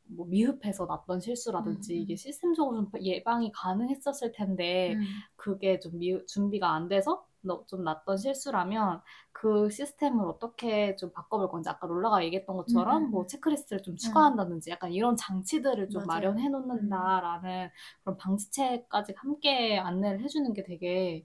뭐 0.06 0.26
미흡해서 0.26 0.86
났던 0.86 1.20
실수라든지 1.20 1.94
음, 1.94 1.98
음. 1.98 2.02
이게 2.02 2.16
시스템적으로 2.16 2.76
좀 2.90 3.02
예방이 3.02 3.50
가능했었을 3.52 4.32
텐데 4.32 4.94
음. 4.94 5.24
그게 5.36 5.78
좀 5.80 5.98
미, 5.98 6.24
준비가 6.26 6.72
안 6.74 6.88
돼서 6.88 7.26
너- 7.40 7.64
좀 7.66 7.84
났던 7.84 8.16
실수라면 8.18 9.00
그 9.32 9.68
시스템을 9.70 10.24
어떻게 10.26 10.96
좀 10.96 11.12
바꿔볼 11.12 11.48
건지 11.50 11.68
아까 11.68 11.86
롤라가 11.86 12.24
얘기했던 12.24 12.56
것처럼 12.56 13.04
음, 13.04 13.06
음, 13.06 13.10
뭐 13.10 13.22
음. 13.22 13.26
체크리스트를 13.26 13.82
좀 13.82 13.96
추가한다든지 13.96 14.70
약간 14.70 14.92
이런 14.92 15.16
장치들을 15.16 15.88
좀. 15.90 16.06
마련해 16.06 16.48
놓는다라는 16.48 17.68
그런 18.02 18.16
방지책까지 18.16 19.14
함께 19.16 19.78
안내를 19.78 20.20
해주는 20.22 20.52
게 20.54 20.62
되게 20.64 21.24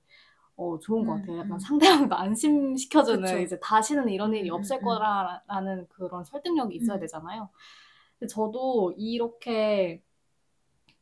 어, 0.59 0.77
좋은 0.79 1.05
것 1.05 1.13
음, 1.13 1.21
같아요. 1.21 1.37
약간 1.39 1.51
음. 1.53 1.59
상대방도 1.59 2.15
안심시켜주는 2.15 3.21
그쵸. 3.23 3.39
이제 3.39 3.59
다시는 3.59 4.09
이런 4.09 4.33
일이 4.33 4.49
음, 4.49 4.55
없을 4.55 4.77
음, 4.77 4.81
음. 4.81 4.85
거라는 4.85 5.87
그런 5.89 6.23
설득력이 6.25 6.75
있어야 6.75 6.97
음. 6.97 7.01
되잖아요. 7.01 7.49
근데 8.19 8.27
저도 8.33 8.93
이렇게 8.97 10.01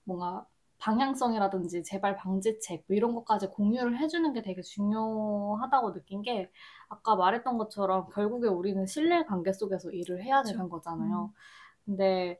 뭔가 0.03 0.45
방향성이라든지 0.79 1.83
재발 1.83 2.15
방지책 2.15 2.85
뭐 2.87 2.95
이런 2.95 3.15
것까지 3.15 3.47
공유를 3.47 3.97
해주는 3.99 4.31
게 4.33 4.41
되게 4.43 4.61
중요하다고 4.61 5.93
느낀 5.93 6.21
게 6.21 6.51
아까 6.87 7.15
말했던 7.15 7.57
것처럼 7.57 8.07
결국에 8.13 8.47
우리는 8.47 8.85
신뢰 8.85 9.25
관계 9.25 9.51
속에서 9.53 9.89
일을 9.91 10.23
해야. 10.23 10.43
되는 10.43 10.69
거잖아요. 10.69 11.31
음. 11.33 11.35
근데 11.85 12.39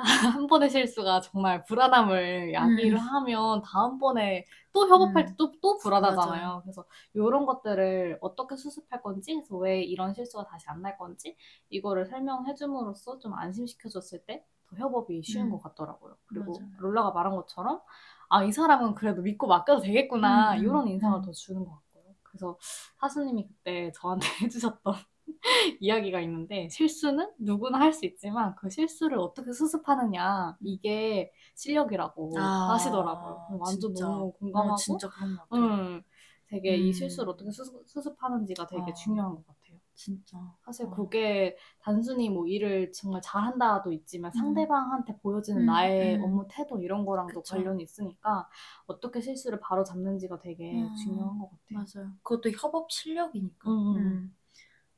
한 0.40 0.46
번의 0.46 0.70
실수가 0.70 1.20
정말 1.20 1.64
불안함을 1.64 2.52
야기를 2.54 2.98
음. 2.98 2.98
하면 2.98 3.62
다음번에 3.62 4.46
또 4.72 4.88
협업할 4.88 5.24
음. 5.24 5.26
때또또 5.28 5.76
불안하잖아요. 5.78 6.46
맞아요. 6.46 6.60
그래서 6.62 6.84
이런 7.14 7.44
것들을 7.46 8.18
어떻게 8.22 8.56
수습할 8.56 9.02
건지, 9.02 9.34
그래서 9.34 9.56
왜 9.56 9.82
이런 9.82 10.14
실수가 10.14 10.44
다시 10.46 10.66
안 10.68 10.82
날 10.82 10.96
건지 10.98 11.36
이거를 11.70 12.06
설명해 12.06 12.54
줌으로써 12.54 13.18
좀 13.18 13.34
안심시켜 13.34 13.88
줬을 13.88 14.24
때 14.26 14.44
더 14.68 14.76
협업이 14.78 15.22
쉬운 15.22 15.46
음. 15.46 15.50
것 15.50 15.62
같더라고요. 15.62 16.16
그리고 16.26 16.52
맞아요. 16.58 16.72
롤라가 16.78 17.10
말한 17.12 17.36
것처럼 17.36 17.80
아, 18.28 18.42
이 18.44 18.52
사람은 18.52 18.94
그래도 18.94 19.22
믿고 19.22 19.46
맡겨도 19.46 19.82
되겠구나. 19.82 20.54
음, 20.54 20.58
음, 20.58 20.62
이런 20.62 20.88
인상을 20.88 21.18
음. 21.18 21.22
더 21.22 21.30
주는 21.32 21.64
것 21.64 21.70
같고요. 21.72 22.14
그래서 22.22 22.58
사수님이 22.98 23.46
그때 23.48 23.92
저한테 23.94 24.26
해주셨던 24.42 24.94
이야기가 25.80 26.20
있는데 26.20 26.68
실수는 26.70 27.30
누구나 27.38 27.78
할 27.80 27.92
수 27.92 28.06
있지만 28.06 28.54
그 28.56 28.70
실수를 28.70 29.18
어떻게 29.18 29.52
수습하느냐 29.52 30.56
이게 30.62 31.30
실력이라고 31.54 32.38
아, 32.38 32.66
하시더라고요. 32.66 33.58
완전 33.58 33.92
진짜. 33.92 34.04
너무 34.04 34.32
어, 34.52 34.72
공감하고 34.72 34.74
진짜 34.74 35.10
그런 35.10 35.36
것 35.36 35.48
같아요. 35.50 35.58
음, 35.58 36.02
되게 36.46 36.76
이 36.76 36.92
음. 36.92 36.92
실수를 36.92 37.30
어떻게 37.30 37.50
수습, 37.50 37.82
수습하는지가 37.86 38.66
되게 38.66 38.80
어. 38.80 38.94
중요한 38.94 39.34
것 39.36 39.46
같아요. 39.46 39.78
진짜. 39.94 40.38
사실 40.64 40.88
어. 40.88 40.90
그게 40.90 41.56
단순히 41.80 42.30
뭐 42.30 42.46
일을 42.46 42.92
정말 42.92 43.20
잘한다도 43.22 43.92
있지만 43.92 44.30
음. 44.34 44.38
상대방한테 44.38 45.18
보여지는 45.18 45.60
음, 45.60 45.66
나의 45.66 46.16
음. 46.16 46.22
업무 46.22 46.46
태도 46.48 46.80
이런 46.80 47.04
거랑도 47.04 47.42
그쵸. 47.42 47.44
관련이 47.44 47.82
있으니까 47.82 48.48
어떻게 48.86 49.20
실수를 49.20 49.60
바로 49.60 49.84
잡는지가 49.84 50.40
되게 50.40 50.72
음, 50.72 50.94
중요한 50.94 51.38
것 51.38 51.50
같아요. 51.50 51.84
맞아요. 51.94 52.12
그것도 52.22 52.50
협업 52.50 52.90
실력이니까. 52.92 53.68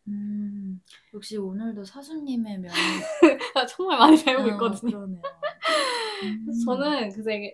음, 0.08 0.80
역시 1.12 1.36
오늘도 1.36 1.84
사수님의 1.84 2.58
명. 2.58 2.72
정말 3.68 3.98
많이 3.98 4.22
배우고 4.22 4.42
어, 4.42 4.52
있거든요. 4.52 4.90
그러네요. 4.90 5.22
그래서 6.44 6.60
음. 6.60 6.64
저는 6.64 7.10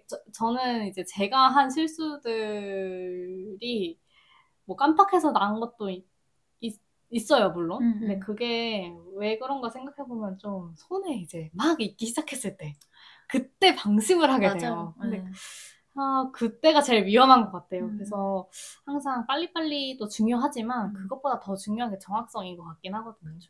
저, 0.06 0.18
저는 0.32 0.86
이제 0.88 1.04
제가 1.04 1.48
한 1.48 1.70
실수들이 1.70 2.78
뭐 4.64 4.76
깜빡해서 4.76 5.32
난 5.32 5.60
것도 5.60 5.90
있, 5.90 6.04
있, 7.10 7.32
어요 7.32 7.50
물론. 7.50 7.82
음, 7.82 7.98
근데 8.00 8.14
음. 8.14 8.20
그게 8.20 8.92
왜 9.14 9.38
그런가 9.38 9.68
생각해 9.70 10.08
보면 10.08 10.38
좀 10.38 10.74
손에 10.76 11.14
이제 11.16 11.50
막 11.52 11.80
익기 11.80 12.06
시작했을 12.06 12.56
때 12.56 12.76
그때 13.28 13.74
방심을 13.74 14.30
하게 14.30 14.58
돼요. 14.58 14.74
맞아요. 14.74 14.94
근데 15.00 15.18
네. 15.18 15.24
아, 15.96 16.30
그때가 16.32 16.82
제일 16.82 17.04
위험한 17.06 17.46
것 17.46 17.52
같아요. 17.52 17.86
음. 17.86 17.94
그래서 17.96 18.48
항상 18.86 19.26
빨리빨리도 19.26 20.08
중요하지만 20.08 20.90
음. 20.90 20.92
그것보다 20.94 21.40
더 21.40 21.56
중요한 21.56 21.90
게 21.92 21.98
정확성인 21.98 22.56
것 22.56 22.64
같긴 22.64 22.94
하거든요. 22.94 23.30
그래서 23.32 23.48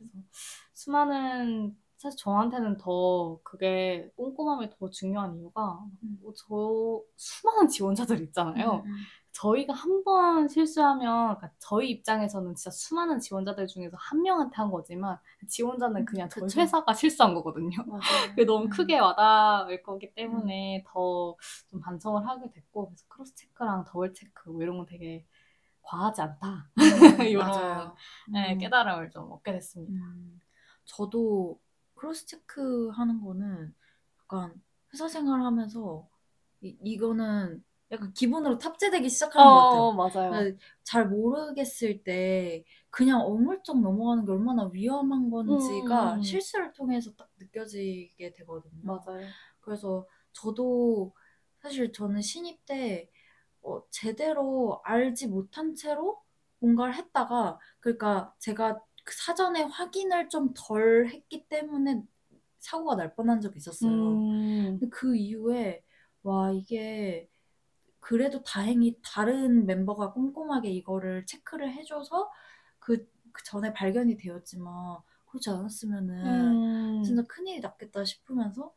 수많은 0.74 1.76
사실 1.96 2.16
저한테는 2.18 2.79
더 2.79 3.38
그게 3.42 4.11
꼼꼼함이 4.16 4.70
더 4.79 4.88
중요한 4.90 5.37
이유가 5.37 5.85
음. 6.03 6.18
뭐 6.22 6.33
저 6.35 7.03
수많은 7.16 7.68
지원자들 7.68 8.22
있잖아요. 8.22 8.83
음, 8.87 8.90
음. 8.90 8.96
저희가 9.32 9.72
한 9.72 10.02
번 10.04 10.48
실수하면 10.48 11.36
그러니까 11.36 11.50
저희 11.58 11.90
입장에서는 11.90 12.54
진짜 12.54 12.70
수많은 12.70 13.20
지원자들 13.20 13.66
중에서 13.66 13.96
한 13.98 14.22
명한테 14.22 14.56
한 14.56 14.70
거지만 14.70 15.18
지원자는 15.46 16.04
그냥 16.04 16.28
저희 16.28 16.42
그쵸. 16.44 16.60
회사가 16.60 16.94
실수한 16.94 17.34
거거든요. 17.34 17.70
그게 18.34 18.44
너무 18.44 18.64
음. 18.64 18.70
크게 18.70 18.98
와닿을 18.98 19.82
거기 19.82 20.12
때문에 20.14 20.84
더 20.88 21.35
좀 21.35 21.80
반성을 21.82 22.26
하게 22.26 22.50
됐고 22.50 22.86
그래서 22.86 23.04
cross 23.09 23.35
check랑 23.37 23.85
double 23.87 24.12
check 24.14 24.48
뭐 24.50 24.62
이런 24.62 24.78
건 24.78 24.86
되게 24.86 25.24
과하지 25.82 26.22
않다. 26.22 26.70
음, 26.78 26.78
이런. 27.28 27.94
네, 28.32 28.54
음. 28.54 28.58
깨달음을 28.58 29.10
좀 29.10 29.30
얻게 29.32 29.52
됐습니다. 29.52 29.92
음, 30.04 30.40
저도 30.84 31.60
크로스 31.94 32.26
체크 32.26 32.88
하는 32.90 33.20
거는 33.20 33.74
약간 34.22 34.60
회사 34.92 35.08
생활하면서 35.08 36.08
이, 36.62 36.76
이거는 36.82 37.62
약간 37.92 38.12
기본으로 38.12 38.59
탑재되기 38.59 39.09
시작하는 39.09 39.53
것 39.53 39.62
같아요. 39.64 39.83
어, 39.83 39.92
맞아요. 39.92 40.31
네, 40.44 40.57
잘 40.85 41.09
모르겠을 41.09 42.03
때 42.05 42.64
그냥 42.90 43.20
어물쩍 43.22 43.81
넘어가는 43.81 44.24
게 44.24 44.33
얼마나 44.33 44.68
위험한 44.72 45.31
건지가 45.31 46.14
음. 46.16 46.22
실수를 46.22 46.72
통해서 46.72 47.12
딱 47.16 47.29
느껴지게 47.38 48.33
되거든요. 48.35 48.83
맞아요. 48.85 49.26
그래서 49.61 50.07
저도 50.33 51.12
사실 51.61 51.92
저는 51.92 52.22
신입 52.22 52.64
때 52.66 53.11
어, 53.62 53.83
제대로 53.90 54.81
알지 54.85 55.29
못한 55.29 55.74
채로 55.74 56.22
뭔가를 56.61 56.94
했다가 56.94 57.59
그러니까 57.81 58.35
제가 58.38 58.81
그 59.05 59.14
사전에 59.16 59.62
확인을 59.62 60.29
좀 60.29 60.55
덜 60.55 61.09
했기 61.09 61.46
때문에 61.48 62.03
사고가 62.59 62.96
날 62.96 63.14
뻔한 63.14 63.40
적이 63.40 63.59
있었어요. 63.59 64.22
음. 64.22 64.79
근데 64.79 64.88
그 64.90 65.16
이후에 65.16 65.83
와 66.22 66.53
이게 66.53 67.29
그래도 68.00 68.42
다행히 68.42 68.98
다른 69.04 69.66
멤버가 69.66 70.12
꼼꼼하게 70.12 70.70
이거를 70.70 71.26
체크를 71.26 71.72
해줘서 71.72 72.30
그, 72.78 73.06
그 73.32 73.44
전에 73.44 73.72
발견이 73.72 74.16
되었지만 74.16 74.98
그렇지 75.26 75.50
않았으면은 75.50 76.98
음. 76.98 77.02
진짜 77.04 77.22
큰일이 77.26 77.60
났겠다 77.60 78.04
싶으면서 78.04 78.72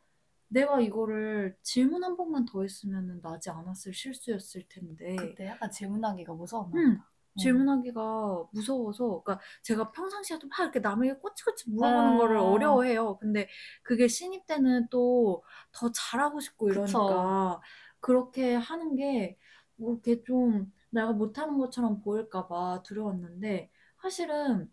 내가 0.48 0.80
이거를 0.80 1.56
질문 1.62 2.04
한 2.04 2.16
번만 2.16 2.44
더 2.44 2.62
했으면 2.62 3.20
나지 3.22 3.50
않았을 3.50 3.92
실수였을 3.92 4.64
텐데 4.68 5.16
그때 5.16 5.46
약간 5.48 5.70
질문하기가 5.70 6.32
무서웠나 6.34 6.76
음, 6.78 6.98
보다. 6.98 7.08
질문하기가 7.36 8.44
무서워서 8.52 9.22
그러니까 9.24 9.40
제가 9.62 9.90
평상시에도 9.90 10.46
막 10.48 10.60
이렇게 10.60 10.78
남에게 10.78 11.14
꼬치꼬치 11.18 11.70
물어보는 11.70 12.14
아. 12.14 12.16
거를 12.18 12.36
어려워해요. 12.36 13.16
근데 13.18 13.48
그게 13.82 14.06
신입 14.06 14.46
때는 14.46 14.88
또 14.90 15.42
더 15.72 15.90
잘하고 15.92 16.38
싶고 16.40 16.68
이러니까 16.70 17.60
그 17.60 17.66
렇게 18.12 18.54
하는 18.54 18.96
게 18.96 19.38
뭐 19.76 19.92
이렇게 19.94 20.22
좀 20.24 20.72
내가 20.90 21.12
못하는 21.12 21.58
것처럼 21.58 22.00
보일까 22.02 22.46
봐 22.46 22.80
두려웠는데 22.84 23.70
사실은 24.00 24.70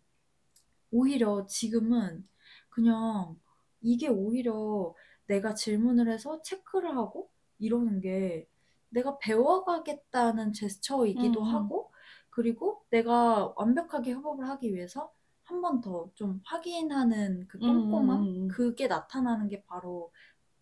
오히려 0.91 1.45
지금은 1.47 2.27
그냥 2.69 3.39
이게 3.81 4.07
오히려 4.07 4.93
내가 5.27 5.53
질문을 5.55 6.09
해서 6.09 6.41
체크를 6.41 6.95
하고 6.97 7.29
이러는 7.59 8.01
게 8.01 8.47
내가 8.89 9.17
배워가겠다는 9.19 10.53
제스처이기도 10.53 11.41
음, 11.41 11.45
음. 11.47 11.53
하고 11.55 11.91
그리고 12.29 12.83
내가 12.89 13.53
완벽하게 13.55 14.13
협업을 14.13 14.47
하기 14.49 14.73
위해서 14.73 15.11
한 15.43 15.61
번 15.61 15.81
더 15.81 16.11
좀 16.15 16.41
확인하는 16.45 17.47
그 17.47 17.59
꼼꼼함 17.59 18.21
음, 18.21 18.27
음, 18.27 18.43
음. 18.45 18.47
그게 18.47 18.87
나타나는 18.87 19.49
게 19.49 19.63
바로 19.65 20.11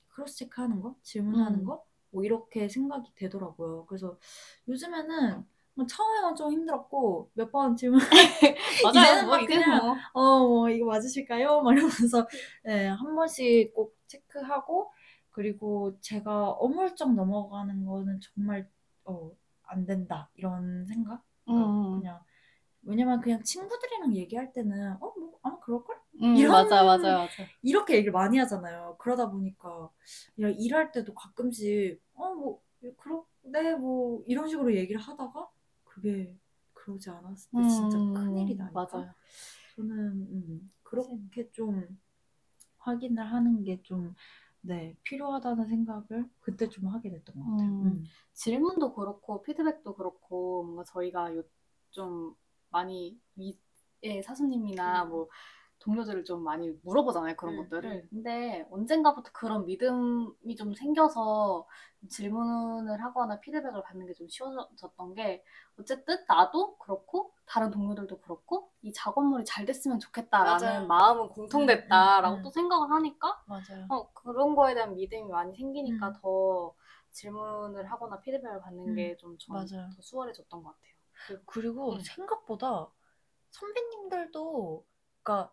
크로스 0.09 0.37
체크하는 0.37 0.81
거 0.81 0.95
질문하는 1.03 1.59
음. 1.61 1.65
거 1.65 1.85
뭐 2.11 2.23
이렇게 2.23 2.67
생각이 2.69 3.11
되더라고요. 3.15 3.85
그래서 3.87 4.17
요즘에는 4.67 5.45
뭐 5.75 5.85
처음에는 5.85 6.35
좀 6.35 6.51
힘들었고 6.51 7.31
몇 7.33 7.51
번 7.51 7.75
질문 7.75 7.99
맞아요. 8.83 9.23
뭐막 9.23 9.43
이제 9.43 9.53
그냥 9.55 9.79
뭐. 9.79 9.95
어, 10.13 10.47
뭐, 10.47 10.69
이거 10.69 10.85
맞으실까요? 10.87 11.61
막 11.61 11.73
이러면서, 11.73 12.27
예, 12.67 12.87
한 12.87 13.15
번씩 13.15 13.73
꼭 13.73 13.95
체크하고, 14.07 14.91
그리고 15.31 15.97
제가 16.01 16.51
어물쩍 16.51 17.13
넘어가는 17.13 17.85
거는 17.85 18.19
정말, 18.21 18.69
어, 19.05 19.31
안 19.63 19.85
된다. 19.85 20.29
이런 20.35 20.85
생각? 20.85 21.23
그러니까 21.45 21.67
음. 21.71 21.99
그냥, 21.99 22.19
왜냐면 22.83 23.21
그냥 23.21 23.43
친구들이랑 23.43 24.15
얘기할 24.15 24.53
때는, 24.53 24.93
어, 25.01 25.13
뭐, 25.17 25.39
아마 25.43 25.59
그럴걸? 25.59 25.95
음, 26.21 26.35
이런- 26.35 26.51
맞아, 26.51 26.83
맞아, 26.83 27.17
맞아. 27.19 27.47
이렇게 27.61 27.95
얘기를 27.95 28.11
많이 28.11 28.37
하잖아요. 28.39 28.95
그러다 28.99 29.29
보니까, 29.29 29.89
야, 30.41 30.49
일할 30.49 30.91
때도 30.91 31.13
가끔씩, 31.13 32.01
어, 32.15 32.33
뭐, 32.35 32.61
그렇, 32.97 33.25
네, 33.43 33.75
뭐, 33.75 34.23
이런 34.27 34.47
식으로 34.47 34.75
얘기를 34.75 34.99
하다가, 35.01 35.49
그게, 35.83 36.33
그러지 36.73 37.09
않았을 37.09 37.51
때 37.51 37.67
진짜 37.67 37.97
음, 37.97 38.13
큰일이 38.13 38.55
나니까. 38.55 38.87
맞아요. 38.91 39.13
저는 39.75 39.97
음, 39.97 40.71
그렇게 40.83 41.49
좀 41.51 41.97
확인을 42.79 43.23
하는 43.23 43.63
게좀 43.63 44.15
네, 44.61 44.95
필요하다는 45.03 45.67
생각을 45.67 46.29
그때 46.41 46.67
좀 46.67 46.87
하게 46.87 47.09
됐던 47.11 47.35
것 47.35 47.51
같아요. 47.51 47.69
음. 47.69 47.85
음. 47.87 48.03
질문도 48.33 48.93
그렇고 48.93 49.41
피드백도 49.41 49.95
그렇고 49.95 50.63
뭔가 50.63 50.83
저희가 50.83 51.35
요, 51.35 51.43
좀 51.91 52.35
많이 52.69 53.17
위에 53.35 54.21
사수님이나 54.21 55.03
음. 55.05 55.09
뭐 55.09 55.29
동료들을 55.79 56.23
좀 56.25 56.43
많이 56.43 56.69
물어보잖아요 56.83 57.35
그런 57.35 57.55
음, 57.55 57.63
것들을 57.63 57.91
음. 57.91 58.07
근데 58.09 58.67
언젠가부터 58.71 59.31
그런 59.33 59.65
믿음이 59.65 60.55
좀 60.57 60.73
생겨서 60.73 61.67
질문을 62.09 63.01
하거나 63.03 63.39
피드백을 63.39 63.81
받는 63.83 64.05
게 64.07 64.13
좀 64.13 64.27
쉬워졌던 64.29 65.13
게 65.15 65.43
어쨌든 65.77 66.17
나도 66.27 66.77
그렇고 66.77 67.33
다른 67.45 67.71
동료들도 67.71 68.19
그렇고 68.21 68.71
이 68.81 68.93
작업물이 68.93 69.45
잘 69.45 69.65
됐으면 69.65 69.99
좋겠다라는 69.99 70.65
맞아요. 70.67 70.87
마음은 70.87 71.29
공통됐다라고 71.29 72.35
음, 72.35 72.39
음, 72.39 72.43
또 72.43 72.49
음. 72.49 72.51
생각을 72.51 72.91
하니까 72.91 73.41
맞아요. 73.47 73.85
어, 73.89 74.11
그런 74.13 74.55
거에 74.55 74.73
대한 74.75 74.95
믿음이 74.95 75.23
많이 75.29 75.55
생기니까 75.55 76.09
음. 76.09 76.13
더 76.21 76.73
질문을 77.11 77.91
하거나 77.91 78.19
피드백을 78.21 78.61
받는 78.61 78.87
음, 78.89 78.95
게 78.95 79.17
좀. 79.17 79.37
더 79.47 80.01
수월해졌던 80.01 80.63
것 80.63 80.69
같아요. 80.75 81.41
그리고 81.45 81.93
음. 81.93 81.99
생각보다 81.99 82.87
선배님들도 83.51 84.85
그러니까 85.23 85.51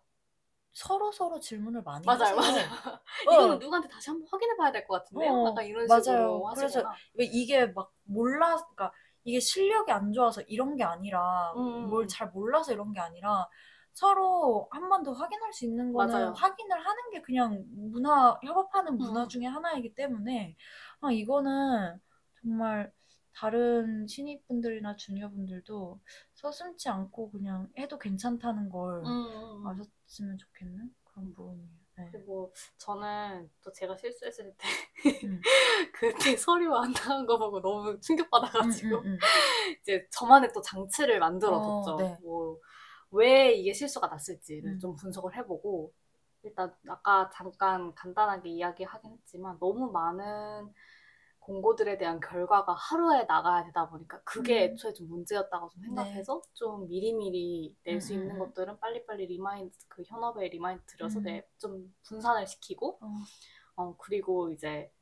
서로 0.76 1.10
서로 1.10 1.40
질문을 1.40 1.82
많이 1.82 2.06
맞아요, 2.06 2.36
하세요. 2.36 2.36
맞아요. 2.36 2.68
어. 3.24 3.32
이거는 3.32 3.58
누구한테 3.58 3.88
다시 3.88 4.10
한번 4.10 4.28
확인해봐야 4.30 4.72
될 4.72 4.86
것 4.86 4.94
같은데요? 4.98 5.32
어, 5.32 5.48
약간 5.50 5.64
이런 5.66 5.86
맞아요. 5.88 6.02
식으로 6.02 6.54
그래서. 6.54 6.84
왜 7.14 7.24
이게 7.24 7.66
막 7.66 7.92
몰라, 8.04 8.56
그러니까 8.56 8.92
이게 9.24 9.40
실력이 9.40 9.90
안 9.90 10.12
좋아서 10.12 10.42
이런 10.42 10.76
게 10.76 10.84
아니라 10.84 11.52
음. 11.56 11.88
뭘 11.88 12.06
잘 12.06 12.28
몰라서 12.30 12.72
이런 12.72 12.92
게 12.92 13.00
아니라 13.00 13.48
서로 13.92 14.68
한 14.70 14.88
번 14.90 15.02
더 15.02 15.12
확인할 15.12 15.52
수 15.52 15.64
있는 15.64 15.92
거는 15.94 16.12
맞아요. 16.12 16.32
확인을 16.34 16.78
하는 16.86 17.10
게 17.10 17.22
그냥 17.22 17.64
문화 17.74 18.38
협업하는 18.44 18.98
문화 18.98 19.22
음. 19.24 19.28
중에 19.28 19.46
하나이기 19.46 19.94
때문에 19.94 20.56
아 21.00 21.10
이거는 21.10 21.98
정말 22.42 22.92
다른 23.36 24.06
신입분들이나 24.06 24.96
주니어분들도 24.96 26.00
서슴지 26.32 26.88
않고 26.88 27.30
그냥 27.30 27.68
해도 27.78 27.98
괜찮다는 27.98 28.70
걸 28.70 29.04
음, 29.04 29.06
음, 29.06 29.60
음. 29.60 29.66
아셨으면 29.66 30.38
좋겠는 30.38 30.90
그런 31.04 31.34
부분이에요. 31.34 31.86
네. 31.98 32.08
그리고 32.12 32.52
저는 32.78 33.50
또 33.62 33.72
제가 33.72 33.96
실수했을 33.96 34.54
때 34.56 35.26
음. 35.26 35.40
그때 35.94 36.36
서류 36.36 36.74
안 36.74 36.92
나온 36.92 37.26
거 37.26 37.38
보고 37.38 37.60
너무 37.60 37.98
충격받아가지고 38.00 38.96
음, 38.98 39.06
음, 39.06 39.12
음. 39.12 39.18
이제 39.82 40.06
저만의 40.10 40.52
또 40.54 40.62
장치를 40.62 41.18
만들어뒀죠. 41.18 41.92
어, 41.92 41.96
네. 41.96 42.18
뭐왜 43.10 43.52
이게 43.52 43.72
실수가 43.72 44.06
났을지를 44.06 44.72
음. 44.72 44.78
좀 44.78 44.96
분석을 44.96 45.36
해보고 45.36 45.92
일단 46.42 46.74
아까 46.88 47.28
잠깐 47.34 47.94
간단하게 47.94 48.50
이야기하긴 48.50 49.12
했지만 49.12 49.58
너무 49.58 49.90
많은 49.90 50.72
공고들에 51.46 51.96
대한 51.96 52.18
결과가 52.18 52.74
하루에 52.74 53.22
나가야 53.24 53.64
되다 53.66 53.88
보니까 53.88 54.20
그게 54.24 54.66
음. 54.66 54.72
애초에 54.72 54.92
좀 54.92 55.08
문제였다고 55.08 55.68
좀 55.68 55.80
생각해서 55.82 56.42
좀 56.54 56.88
미리미리 56.88 57.76
낼수 57.84 58.14
네. 58.14 58.16
음, 58.18 58.22
있는. 58.22 58.38
것들은 58.40 58.80
빨리빨리 58.80 59.26
remind 59.26 59.76
그 59.88 60.02
현업에 60.04 60.48
remind 60.48 60.82
드려서 60.86 61.20
음. 61.20 61.24
내 61.24 61.48
좀 61.58 61.94
분산을 62.08 62.46
시키고 62.48 62.98
어, 63.00 63.08
어 63.76 63.96
그리고 63.98 64.50
이제 64.50 64.92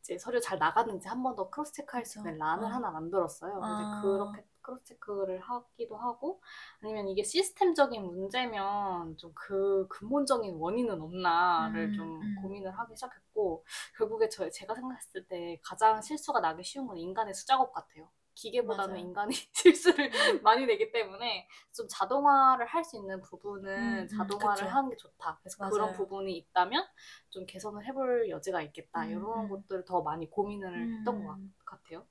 이제 0.00 0.16
서류 0.16 0.40
잘 0.40 0.58
나갔는지 0.58 1.06
한 1.08 1.22
번 1.22 1.36
더 1.36 1.50
cross 1.50 1.72
check할 1.72 2.06
수 2.06 2.18
있는. 2.20 2.38
란을 2.38 2.64
어. 2.64 2.68
하나 2.68 2.90
만들었어요. 2.90 3.60
아. 3.62 4.00
그렇게 4.02 4.42
cross 4.70 4.84
check를 4.84 5.40
하기도 5.40 5.96
하고 5.96 6.40
아니면 6.82 7.08
이게 7.08 7.22
시스템적인 7.22 8.02
문제면 8.04 9.16
좀 9.16 9.32
그 9.34 9.86
근본적인 9.88 10.56
원인은 10.56 11.00
없나를 11.00 11.88
음, 11.88 11.92
좀 11.92 12.20
음. 12.22 12.34
고민을 12.34 12.78
하기 12.78 12.94
시작했고 12.96 13.64
결국에 13.96 14.28
저 14.28 14.48
제가 14.50 14.74
생각했을 14.74 15.26
때 15.28 15.58
가장 15.62 16.00
실수가 16.02 16.40
나기 16.40 16.62
쉬운 16.62 16.86
건 16.86 16.98
인간의 16.98 17.34
수작업 17.34 17.72
같아요. 17.72 18.08
기계보다는 18.34 18.96
맞아요. 18.96 18.98
인간이 18.98 19.34
실수를 19.52 20.10
많이 20.42 20.64
내기 20.66 20.92
때문에 20.92 21.48
좀 21.74 21.86
자동화를 21.88 22.66
할 22.66 22.84
수 22.84 22.96
있는 22.96 23.20
부분은 23.22 23.68
음, 23.76 24.08
음, 24.12 24.26
자동화를 24.28 24.38
그쵸. 24.38 24.66
하는 24.74 24.90
게 24.90 24.96
좋다. 24.96 25.38
그래서 25.42 25.58
그런 25.68 25.92
맞아요. 25.92 25.92
부분이 25.92 26.36
있다면 26.36 26.86
좀 27.30 27.44
개선을 27.46 27.84
해볼 27.86 28.28
여지가 28.30 28.62
있겠다. 28.62 29.06
음, 29.06 29.10
이런 29.10 29.22
음. 29.36 29.48
것들을 29.48 29.84
더 29.84 30.02
많이 30.02 30.28
고민을 30.30 30.90
했던 30.98 31.22
것 31.22 31.26
음. 31.28 31.54
같- 31.66 31.80
같아요. 31.82 32.06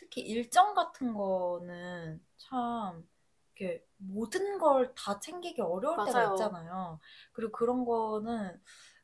특히 0.00 0.22
일정 0.22 0.72
같은 0.74 1.12
거는 1.12 2.24
참 2.38 3.06
이렇게 3.54 3.84
모든 3.98 4.58
걸 4.58 4.94
다 4.94 5.20
챙기기 5.20 5.60
어려울 5.60 5.96
때가 6.06 6.12
맞아요. 6.12 6.30
있잖아요. 6.34 7.00
그리고 7.32 7.52
그런 7.52 7.84
거는 7.84 8.58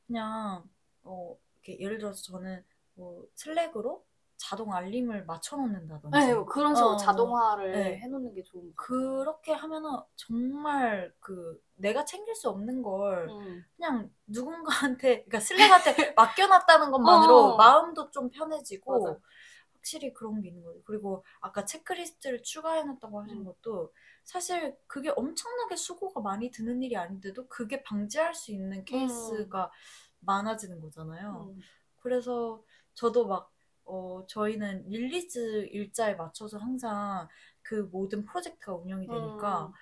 그냥 0.06 0.64
어 1.02 1.36
이렇게 1.62 1.78
예를 1.84 1.98
들어서 1.98 2.22
저는 2.22 2.64
뭐 2.94 3.26
슬랙으로 3.34 4.04
자동 4.38 4.72
알림을 4.74 5.26
맞춰 5.26 5.56
놓는다든지 5.56 6.10
네, 6.16 6.34
뭐 6.34 6.46
그런 6.46 6.74
식으로 6.74 6.92
어, 6.92 6.96
자동화를 6.96 7.72
네. 7.72 7.96
해놓는 7.98 8.34
게 8.34 8.42
좋은 8.42 8.74
것 8.74 8.76
그렇게 8.76 9.52
하면은 9.52 9.90
정말 10.14 11.12
그 11.20 11.62
내가 11.74 12.04
챙길 12.06 12.34
수 12.34 12.48
없는 12.48 12.82
걸. 12.82 13.28
음. 13.28 13.64
그냥 13.76 14.10
누군가한테 14.26 15.24
그러니까 15.24 15.40
슬랙한테 15.40 16.14
맡겨놨다는 16.16 16.90
것만으로 16.90 17.36
어. 17.36 17.56
마음도 17.56 18.10
좀 18.10 18.30
편해지고 18.30 19.04
맞아. 19.04 19.18
확실히 19.86 20.12
그런 20.12 20.42
게 20.42 20.48
있는 20.48 20.64
거예요. 20.64 20.82
그리고 20.84 21.24
아까 21.40 21.64
체크리스트를 21.64 22.42
추가해놨다고 22.42 23.22
하신 23.22 23.38
음. 23.38 23.44
것도 23.44 23.92
사실 24.24 24.76
그게 24.88 25.10
엄청나게 25.10 25.76
수고가 25.76 26.20
많이 26.20 26.50
드는 26.50 26.82
일이 26.82 26.96
아닌데도 26.96 27.46
그게 27.46 27.84
방지할 27.84 28.34
수 28.34 28.50
있는 28.50 28.84
케이스가 28.84 29.70
많아지는 30.20 30.80
거잖아요. 30.80 31.52
음. 31.54 31.60
그래서 32.00 32.64
저도 32.94 33.28
막 33.28 33.52
어, 33.84 34.24
저희는 34.26 34.88
release 34.88 35.68
일자에 35.70 36.14
맞춰서 36.14 36.58
항상 36.58 37.28
그 37.62 37.88
모든 37.92 38.24
프로젝트가 38.24 38.74
운영이 38.74 39.06
되니까 39.06 39.66
음. 39.66 39.72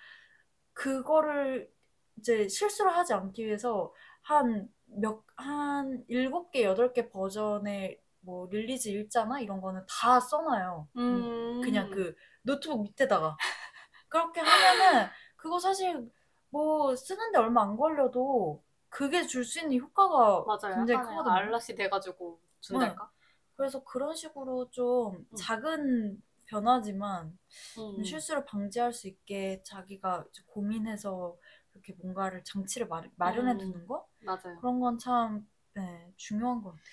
그거를 0.75 1.73
이제 2.19 2.47
실수를 2.47 2.95
하지 2.95 3.15
않기 3.15 3.47
위해서 3.47 3.95
한 4.21 4.69
몇, 4.85 5.25
한 5.37 6.05
일곱 6.09 6.51
개, 6.51 6.63
여덟 6.63 6.93
개 6.93 7.09
버전의 7.09 8.04
뭐 8.25 8.47
release 8.51 8.89
일자나 8.89 9.41
이런 9.41 9.61
거는 9.61 9.85
다 9.89 10.21
써놔요. 10.21 10.89
음. 10.97 11.61
그냥 11.63 11.91
그 11.91 12.15
노트북 12.43 12.83
밑에다가. 12.83 13.37
그렇게 14.09 14.41
하면은 14.41 15.09
그거 15.37 15.59
사실 15.59 16.11
뭐 16.51 16.95
쓰는데 16.97 17.39
얼마 17.39 17.63
안 17.63 17.77
걸려도 17.77 18.63
그게 18.89 19.27
줄 19.27 19.45
수 19.45 19.61
있는 19.61 19.79
효과가 19.79 20.45
맞아요. 20.47 20.77
굉장히 20.77 21.01
크거든요. 21.03 21.33
알lat이 21.35 21.75
돼가지고 21.77 22.41
준달까? 22.61 23.11
그래서 23.57 23.83
그런 23.85 24.15
식으로 24.15 24.71
좀 24.71 25.17
음. 25.17 25.37
작은 25.37 26.23
변화지만 26.47 27.39
음. 27.79 28.05
실수를 28.05 28.45
방지할 28.45 28.93
수 28.93 29.09
있게 29.09 29.63
자기가 29.65 30.25
고민해서 30.47 31.37
그렇게 31.73 31.93
뭔가를 31.95 32.45
장치를 32.45 32.87
마, 32.89 33.03
마련해 33.17 33.53
음. 33.55 33.59
두는 33.59 33.87
거 33.87 34.07
맞아요. 34.21 34.59
그런 34.61 34.81
건 34.81 34.99
참 34.99 35.47
네, 35.75 36.13
중요한 36.17 36.63
것 36.63 36.71
같아요. 36.71 36.85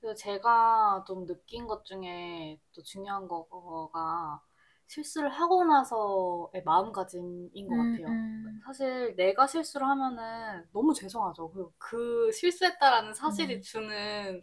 그래서 0.00 0.14
제가 0.16 1.04
좀 1.06 1.26
느낀 1.26 1.66
것 1.66 1.84
중에 1.84 2.58
또 2.74 2.82
중요한 2.82 3.28
거가 3.28 4.42
실수를 4.86 5.28
하고 5.30 5.64
나서의 5.64 6.62
마음가짐인 6.64 7.68
것 7.68 7.76
같아요. 7.76 8.08
음, 8.08 8.62
사실 8.64 9.14
내가 9.16 9.46
실수를 9.46 9.86
하면은 9.86 10.66
너무 10.72 10.94
죄송하죠. 10.94 11.50
그리고 11.52 11.72
그 11.78 12.30
실수했다라는 12.32 13.14
사실이 13.14 13.60
네. 13.60 13.62
주는 13.62 14.42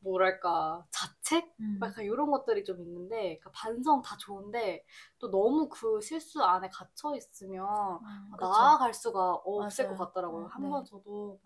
뭐랄까 0.00 0.84
자책? 0.90 1.52
음, 1.60 1.94
약간 1.94 2.04
이런 2.04 2.30
것들이 2.30 2.64
좀 2.64 2.80
있는데 2.82 3.38
그러니까 3.38 3.50
반성 3.52 4.00
다 4.02 4.16
좋은데 4.18 4.84
또 5.18 5.30
너무 5.30 5.68
그 5.68 6.00
실수 6.00 6.42
안에 6.42 6.68
갇혀 6.70 7.14
있으면 7.16 8.00
아. 8.00 8.38
나아갈 8.38 8.94
수가 8.94 9.34
없을 9.44 9.86
맞아요. 9.86 9.88
것 9.88 9.96
같더라고요. 9.96 10.46
어, 10.46 10.48
한 10.48 10.62
네. 10.62 10.70
번 10.70 10.84
저도 10.84 11.40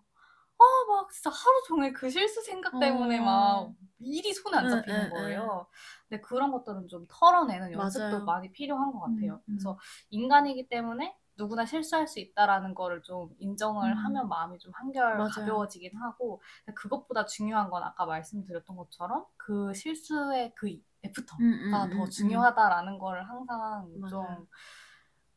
아 0.59 0.63
막 0.87 1.11
진짜 1.11 1.29
하루 1.29 1.61
종일 1.67 1.93
그 1.93 2.09
실수 2.09 2.41
생각 2.41 2.79
때문에 2.79 3.19
어. 3.19 3.21
막 3.21 3.73
일이 3.99 4.33
손에 4.33 4.57
안 4.57 4.67
응, 4.67 4.67
잡히는 4.67 5.07
응, 5.07 5.09
거예요. 5.09 5.67
근데 6.07 6.21
그런 6.21 6.51
것들은 6.51 6.87
좀 6.87 7.05
털어내는 7.09 7.71
연습도 7.71 8.21
맞아요. 8.21 8.25
많이 8.25 8.51
필요한 8.51 8.91
것 8.91 8.99
같아요. 8.99 9.33
음, 9.33 9.43
음. 9.49 9.57
그래서 9.57 9.77
인간이기 10.09 10.67
때문에 10.69 11.15
누구나 11.37 11.65
실수할 11.65 12.07
수 12.07 12.19
있다라는 12.19 12.75
거를 12.75 13.01
좀 13.03 13.33
인정을 13.39 13.93
음. 13.93 13.95
하면 13.95 14.27
마음이 14.27 14.59
좀 14.59 14.73
한결 14.75 15.23
맞아요. 15.23 15.25
가벼워지긴 15.25 15.95
하고 15.97 16.41
그것보다 16.75 17.25
중요한 17.25 17.69
건 17.69 17.83
아까 17.83 18.05
말씀드렸던 18.05 18.75
것처럼 18.75 19.25
그 19.37 19.73
실수의 19.73 20.53
그 20.55 20.77
애프터가 21.05 21.39
음, 21.39 21.53
음, 21.53 21.89
더 21.91 22.09
음, 22.19 22.47
중요하다라는 22.49 22.99
거를 22.99 23.27
항상. 23.29 23.87
좀, 24.05 24.47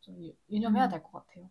좀 0.01 0.23
유- 0.23 0.35
유념해야 0.51 0.89
음. 0.89 0.91
될것 0.91 1.13
같아요. 1.13 1.49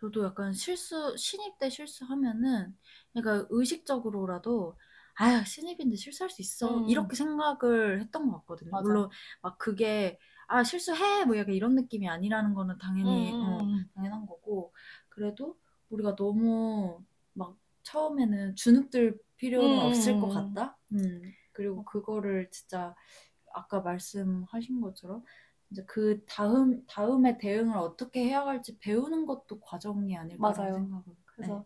저도 0.00 0.24
약간 0.24 0.52
실수, 0.52 1.16
신입 1.16 1.58
때 1.58 1.70
실수하면은, 1.70 2.76
그러니까 3.12 3.46
의식적으로라도, 3.50 4.76
아유, 5.14 5.42
신입인데 5.44 5.96
실수할 5.96 6.28
수 6.30 6.42
있어. 6.42 6.80
음. 6.80 6.86
이렇게 6.86 7.16
생각을 7.16 8.00
했던 8.00 8.30
것 8.30 8.38
같거든요. 8.40 8.70
맞아. 8.72 8.82
물론, 8.82 9.08
막 9.40 9.56
그게, 9.58 10.18
아, 10.48 10.62
실수해! 10.64 11.24
뭐 11.24 11.36
약간 11.38 11.54
이런 11.54 11.74
느낌이 11.74 12.08
아니라는 12.08 12.52
거는 12.54 12.76
당연히, 12.78 13.32
음, 13.32 13.42
음, 13.42 13.42
어, 13.42 13.58
음. 13.60 13.90
당연한 13.94 14.26
거고. 14.26 14.72
그래도 15.08 15.56
우리가 15.88 16.14
너무 16.16 17.02
막 17.32 17.56
처음에는 17.84 18.54
주눅들 18.56 19.18
필요는 19.36 19.78
음, 19.78 19.80
없을 19.80 20.14
음, 20.14 20.20
것 20.20 20.28
음. 20.28 20.34
같다? 20.34 20.76
음. 20.92 21.22
그리고 21.52 21.84
그거를 21.84 22.50
진짜, 22.50 22.94
아까 23.54 23.80
말씀하신 23.80 24.80
것처럼, 24.82 25.24
이제 25.70 25.84
그 25.86 26.24
다음, 26.26 26.84
다음에 26.86 27.38
대응을 27.38 27.76
어떻게 27.76 28.24
해야 28.24 28.46
할지 28.46 28.78
배우는 28.78 29.26
것도 29.26 29.60
과정이 29.60 30.16
맞아요. 30.38 30.74
생각을. 30.74 31.04
그래서 31.24 31.64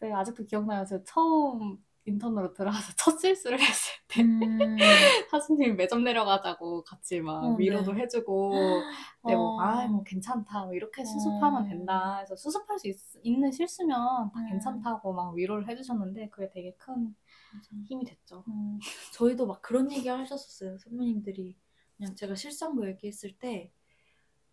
네, 0.00 0.12
아직도 0.12 0.44
기억나요. 0.44 0.84
제가 0.84 1.02
처음 1.04 1.78
인턴으로 2.06 2.54
들어가서 2.54 2.92
첫 2.96 3.18
실수를 3.18 3.60
했을 3.60 3.92
때 4.08 4.22
음, 4.22 4.76
하수님이 5.32 5.72
매점 5.74 6.04
내려가자고 6.04 6.84
같이 6.84 7.20
막 7.20 7.44
어, 7.44 7.56
위로도 7.56 7.92
네. 7.94 8.02
해주고 8.02 8.52
네, 9.26 9.34
뭐, 9.34 9.56
어. 9.56 9.60
아, 9.60 9.86
뭐 9.88 10.02
괜찮다. 10.04 10.66
뭐 10.66 10.74
이렇게 10.74 11.04
수습하면 11.04 11.64
어. 11.64 11.68
된다. 11.68 12.16
그래서 12.18 12.36
수습할 12.36 12.78
수 12.78 12.88
있, 12.88 12.96
는 13.38 13.50
실수면 13.50 14.30
다 14.32 14.40
음. 14.40 14.48
괜찮다고 14.48 15.12
막 15.12 15.34
위로를 15.34 15.68
해주셨는데 15.68 16.28
그게 16.30 16.48
되게 16.48 16.72
큰 16.78 17.14
맞아. 17.52 17.70
힘이 17.84 18.04
됐죠. 18.04 18.44
음, 18.48 18.78
저희도 19.12 19.46
막 19.46 19.60
그런 19.62 19.90
얘기 19.90 20.08
하셨었어요. 20.08 20.78
선배님들이. 20.78 21.56
그냥 21.96 22.14
제가 22.14 22.34
실상부 22.34 22.86
얘기했을 22.88 23.32
때, 23.38 23.70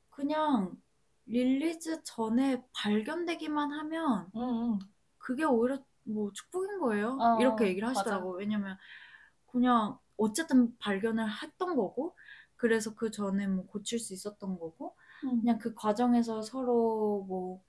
그냥 0.10 0.78
release 1.28 2.04
전에 2.04 2.64
발견되기만 2.74 3.72
하면, 3.72 4.32
응, 4.36 4.42
응. 4.42 4.80
그게 5.18 5.44
오히려 5.46 5.84
뭐 6.04 6.32
축복인 6.34 6.80
거예요. 6.80 7.18
어, 7.20 7.26
이렇게 7.34 7.68
얘기를 7.68 7.88
맞아. 7.94 7.94
하시더라고요. 7.94 8.38
왜냐면, 8.38 8.78
그냥 9.52 9.98
어쨌든 10.18 10.78
발견을 10.80 11.28
했던 11.44 11.76
거고, 11.76 12.16
그래서 12.58 12.96
그 12.96 13.12
전에 13.12 13.48
뭐 13.48 13.66
고칠 13.68 14.00
수 14.00 14.14
있었던 14.14 14.60
거고, 14.60 14.96
응. 15.24 15.42
그냥 15.42 15.60
그 15.60 15.74
과정에서 15.76 16.42
서로 16.42 17.26
뭐 17.28 17.62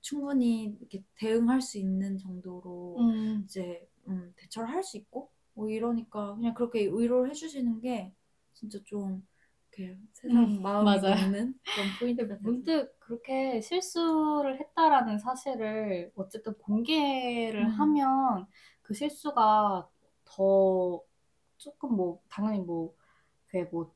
충분히 0.00 0.76
이렇게 0.80 1.04
대응할 1.16 1.62
수 1.62 1.78
있는 1.78 2.18
정도로 2.18 2.96
음, 2.98 3.48
이제 3.48 3.88
음, 4.08 4.32
대처를 4.36 4.70
할 4.70 4.82
수 4.84 4.96
있고 4.98 5.30
뭐 5.54 5.68
이러니까 5.70 6.34
그냥 6.36 6.54
그렇게 6.54 6.86
위로를 6.86 7.30
해주시는 7.30 7.80
게 7.80 8.14
진짜 8.58 8.78
좀 8.84 9.26
이렇게 9.72 9.98
세상 10.12 10.44
음, 10.44 10.62
마음이. 10.62 11.00
녹는 11.00 11.54
그런 11.64 11.88
포인트가 11.98 12.36
문득 12.42 12.98
그렇게 13.00 13.60
실수를 13.60 14.58
했다라는 14.60 15.18
사실을 15.18 16.12
어쨌든 16.16 16.54
공개를 16.58 17.66
음. 17.66 17.70
하면 17.70 18.46
그 18.82 18.94
실수가 18.94 19.88
더 20.24 21.02
조금 21.58 21.96
뭐 21.96 22.20
당연히 22.28 22.60
뭐 22.60 22.94
그게 23.46 23.64
뭐, 23.64 23.94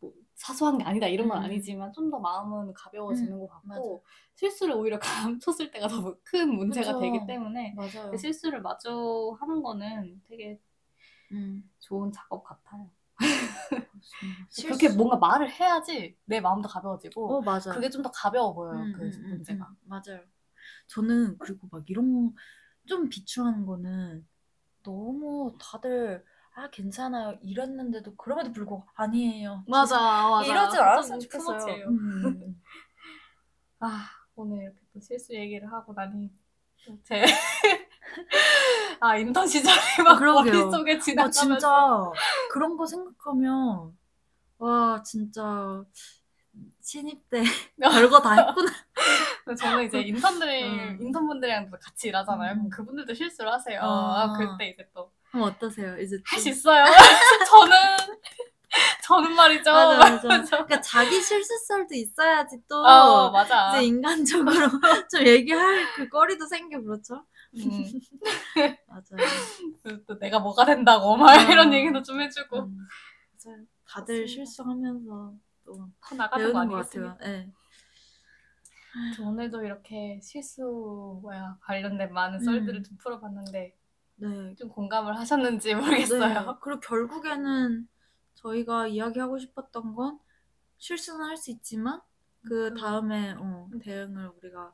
뭐 0.00 0.12
사소한 0.34 0.78
게 0.78 0.84
아니다 0.84 1.06
이런 1.08 1.28
건 1.28 1.38
음. 1.38 1.44
아니지만 1.44 1.92
좀 1.92 2.10
더 2.10 2.18
마음은 2.20 2.72
가벼워지는 2.74 3.38
것 3.40 3.48
같고 3.48 3.68
맞아. 3.68 4.10
실수를 4.36 4.74
오히려 4.74 4.98
감췄을 5.00 5.70
때가 5.70 5.88
더 5.88 6.16
큰 6.24 6.54
문제가 6.54 6.94
그쵸. 6.94 7.00
되기 7.00 7.26
때문에 7.26 7.74
맞아요. 7.74 8.10
그 8.10 8.18
실수를 8.18 8.62
마주 8.62 9.36
하는 9.40 9.62
거는 9.62 10.22
되게 10.28 10.60
음. 11.32 11.70
좋은 11.80 12.12
작업 12.12 12.44
같아요. 12.44 12.90
그렇게 14.62 14.88
뭔가 14.88 15.16
말을 15.16 15.50
해야지 15.50 16.16
내 16.24 16.40
마음도 16.40 16.68
가벼워지고 16.68 17.36
어 17.36 17.40
맞아. 17.42 17.72
그게 17.72 17.88
좀 17.90 18.02
더 18.02 18.10
가벼워 18.10 18.54
보여요. 18.54 18.76
음, 18.82 18.92
그 18.92 19.02
음, 19.02 19.12
음, 19.14 19.28
문제가. 19.30 19.66
음, 19.68 19.76
맞아요. 19.84 20.20
저는 20.88 21.38
그리고 21.38 21.68
막 21.70 21.88
이런 21.88 22.32
좀 22.86 23.08
비추하는 23.08 23.66
거는 23.66 24.26
너무 24.82 25.54
다들 25.60 26.24
아 26.54 26.68
괜찮아요 26.70 27.38
이랬는데도 27.42 28.16
그럼에도 28.16 28.52
불구하고 28.52 28.86
아니에요. 28.94 29.64
맞아. 29.68 30.42
이러지 30.44 30.76
좀 30.76 30.84
않았으면 30.84 31.20
좋겠어요. 31.20 31.88
음. 31.88 32.60
아 33.80 34.08
오늘 34.34 34.62
이렇게 34.62 34.78
또 34.92 35.00
실수 35.00 35.34
얘기를 35.34 35.70
하고 35.72 35.92
나니 35.94 36.30
제 37.04 37.24
아 39.00 39.16
인턴 39.16 39.46
시절이 39.46 39.76
막 40.04 40.12
아, 40.12 40.18
그러게요. 40.18 40.52
머릿속에 40.54 40.94
아 40.96 40.98
지나가면서 40.98 41.32
진짜 41.32 42.10
그런 42.50 42.76
거 42.76 42.86
생각하면 42.86 43.96
와 44.58 45.02
진짜 45.02 45.82
신입 46.82 47.28
때 47.30 47.42
별거 47.80 48.20
다 48.20 48.32
했구나. 48.34 48.70
저는 49.58 49.84
이제 49.86 50.00
인턴들 50.00 50.48
음. 50.48 50.98
인턴분들이랑 51.00 51.70
같이 51.70 52.08
일하잖아요. 52.08 52.52
음. 52.52 52.56
그럼 52.56 52.70
그분들도 52.70 53.14
실수를 53.14 53.50
하세요. 53.52 53.80
아. 53.82 54.22
아, 54.24 54.32
그때 54.36 54.68
이제 54.70 54.86
또할수 54.94 55.12
그럼 55.30 55.42
어떠세요? 55.48 55.98
이제 55.98 56.16
좀- 56.28 56.48
있어요. 56.52 56.84
저는 57.48 57.76
저는 59.02 59.32
말이죠. 59.34 59.72
맞아 59.72 60.28
맞아. 60.28 60.48
그러니까 60.48 60.80
자기 60.80 61.20
실수설도 61.20 61.94
있어야지 61.94 62.58
또 62.68 62.84
어 62.84 63.30
맞아. 63.30 63.70
이제 63.76 63.86
인간적으로 63.86 64.50
좀 65.10 65.26
얘기할 65.26 65.86
그 65.96 66.08
거리도 66.08 66.46
생겨 66.46 66.80
그렇죠? 66.80 67.24
음, 67.54 67.58
맞아요. 68.86 69.28
그래서 69.82 70.00
또 70.06 70.18
내가 70.18 70.38
뭐가 70.38 70.64
된다고 70.64 71.16
막 71.16 71.30
아. 71.30 71.42
이런 71.50 71.72
얘기도 71.72 72.02
좀 72.02 72.20
해주고 72.20 72.58
음, 72.60 72.76
맞아요. 73.44 73.64
다들 73.86 74.20
맞습니다. 74.22 74.26
실수하면서 74.26 75.34
또더 75.64 76.14
나가는 76.16 76.52
거? 76.52 76.76
같아요. 76.76 77.16
네. 77.20 77.52
저 79.16 79.22
오늘도 79.24 79.62
이렇게 79.64 80.20
실수와 80.22 81.58
관련된 81.60 82.12
많은 82.12 82.38
음. 82.40 82.44
썰들을 82.44 82.82
좀 82.82 82.96
풀어봤는데 82.98 83.76
네. 84.16 84.54
좀 84.56 84.68
공감을 84.68 85.16
하셨는지 85.18 85.74
모르겠어요. 85.74 86.20
네. 86.28 86.46
그리고 86.60 86.80
결국에는 86.80 87.88
저희가 88.34 88.86
이야기하고 88.88 89.38
싶었던 89.38 89.94
건 89.94 90.18
실수는 90.78 91.24
할 91.26 91.36
수 91.36 91.50
있지만 91.50 92.00
그 92.42 92.68
음. 92.68 92.74
다음에 92.74 93.34
어, 93.38 93.68
대응을 93.82 94.28
우리가 94.38 94.72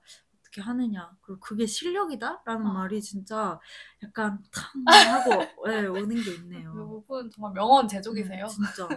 어떻게 0.56 0.62
하느냐 0.62 1.14
그리고 1.20 1.38
그게 1.40 1.66
실력이다라는 1.66 2.66
어. 2.66 2.72
말이 2.72 3.00
진짜 3.02 3.60
약간 4.02 4.42
탕 4.50 4.84
하고 5.46 5.68
네, 5.68 5.86
오는 5.86 6.16
게그 6.16 6.34
있네요. 6.40 6.72
부분 6.72 7.30
정말 7.30 7.52
명언 7.52 7.86
제조기세요. 7.86 8.44
음, 8.44 8.48
진짜 8.48 8.84
하, 8.84 8.88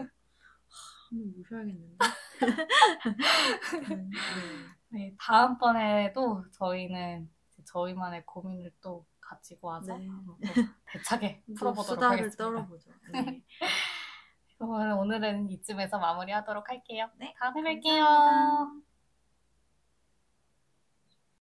한번 1.09 1.33
모셔야겠는데. 1.37 1.97
네, 3.89 3.95
네. 3.95 4.09
네, 4.89 5.15
다음번에도 5.19 6.45
저희는 6.53 7.29
저희만의 7.65 8.25
고민을 8.25 8.71
또 8.81 9.05
가지고 9.19 9.67
와서 9.67 9.97
네. 9.97 10.07
대차게 10.85 11.43
또 11.47 11.53
풀어보도록 11.55 12.03
하겠습니다. 12.03 12.37
떨어보죠. 12.37 12.89
네. 13.11 13.43
오늘은 14.59 15.49
이쯤에서 15.51 15.99
마무리하도록 15.99 16.69
할게요. 16.69 17.09
네, 17.17 17.33
다음에 17.39 17.61
뵐게요. 17.61 17.99
감사합니다. 18.03 18.88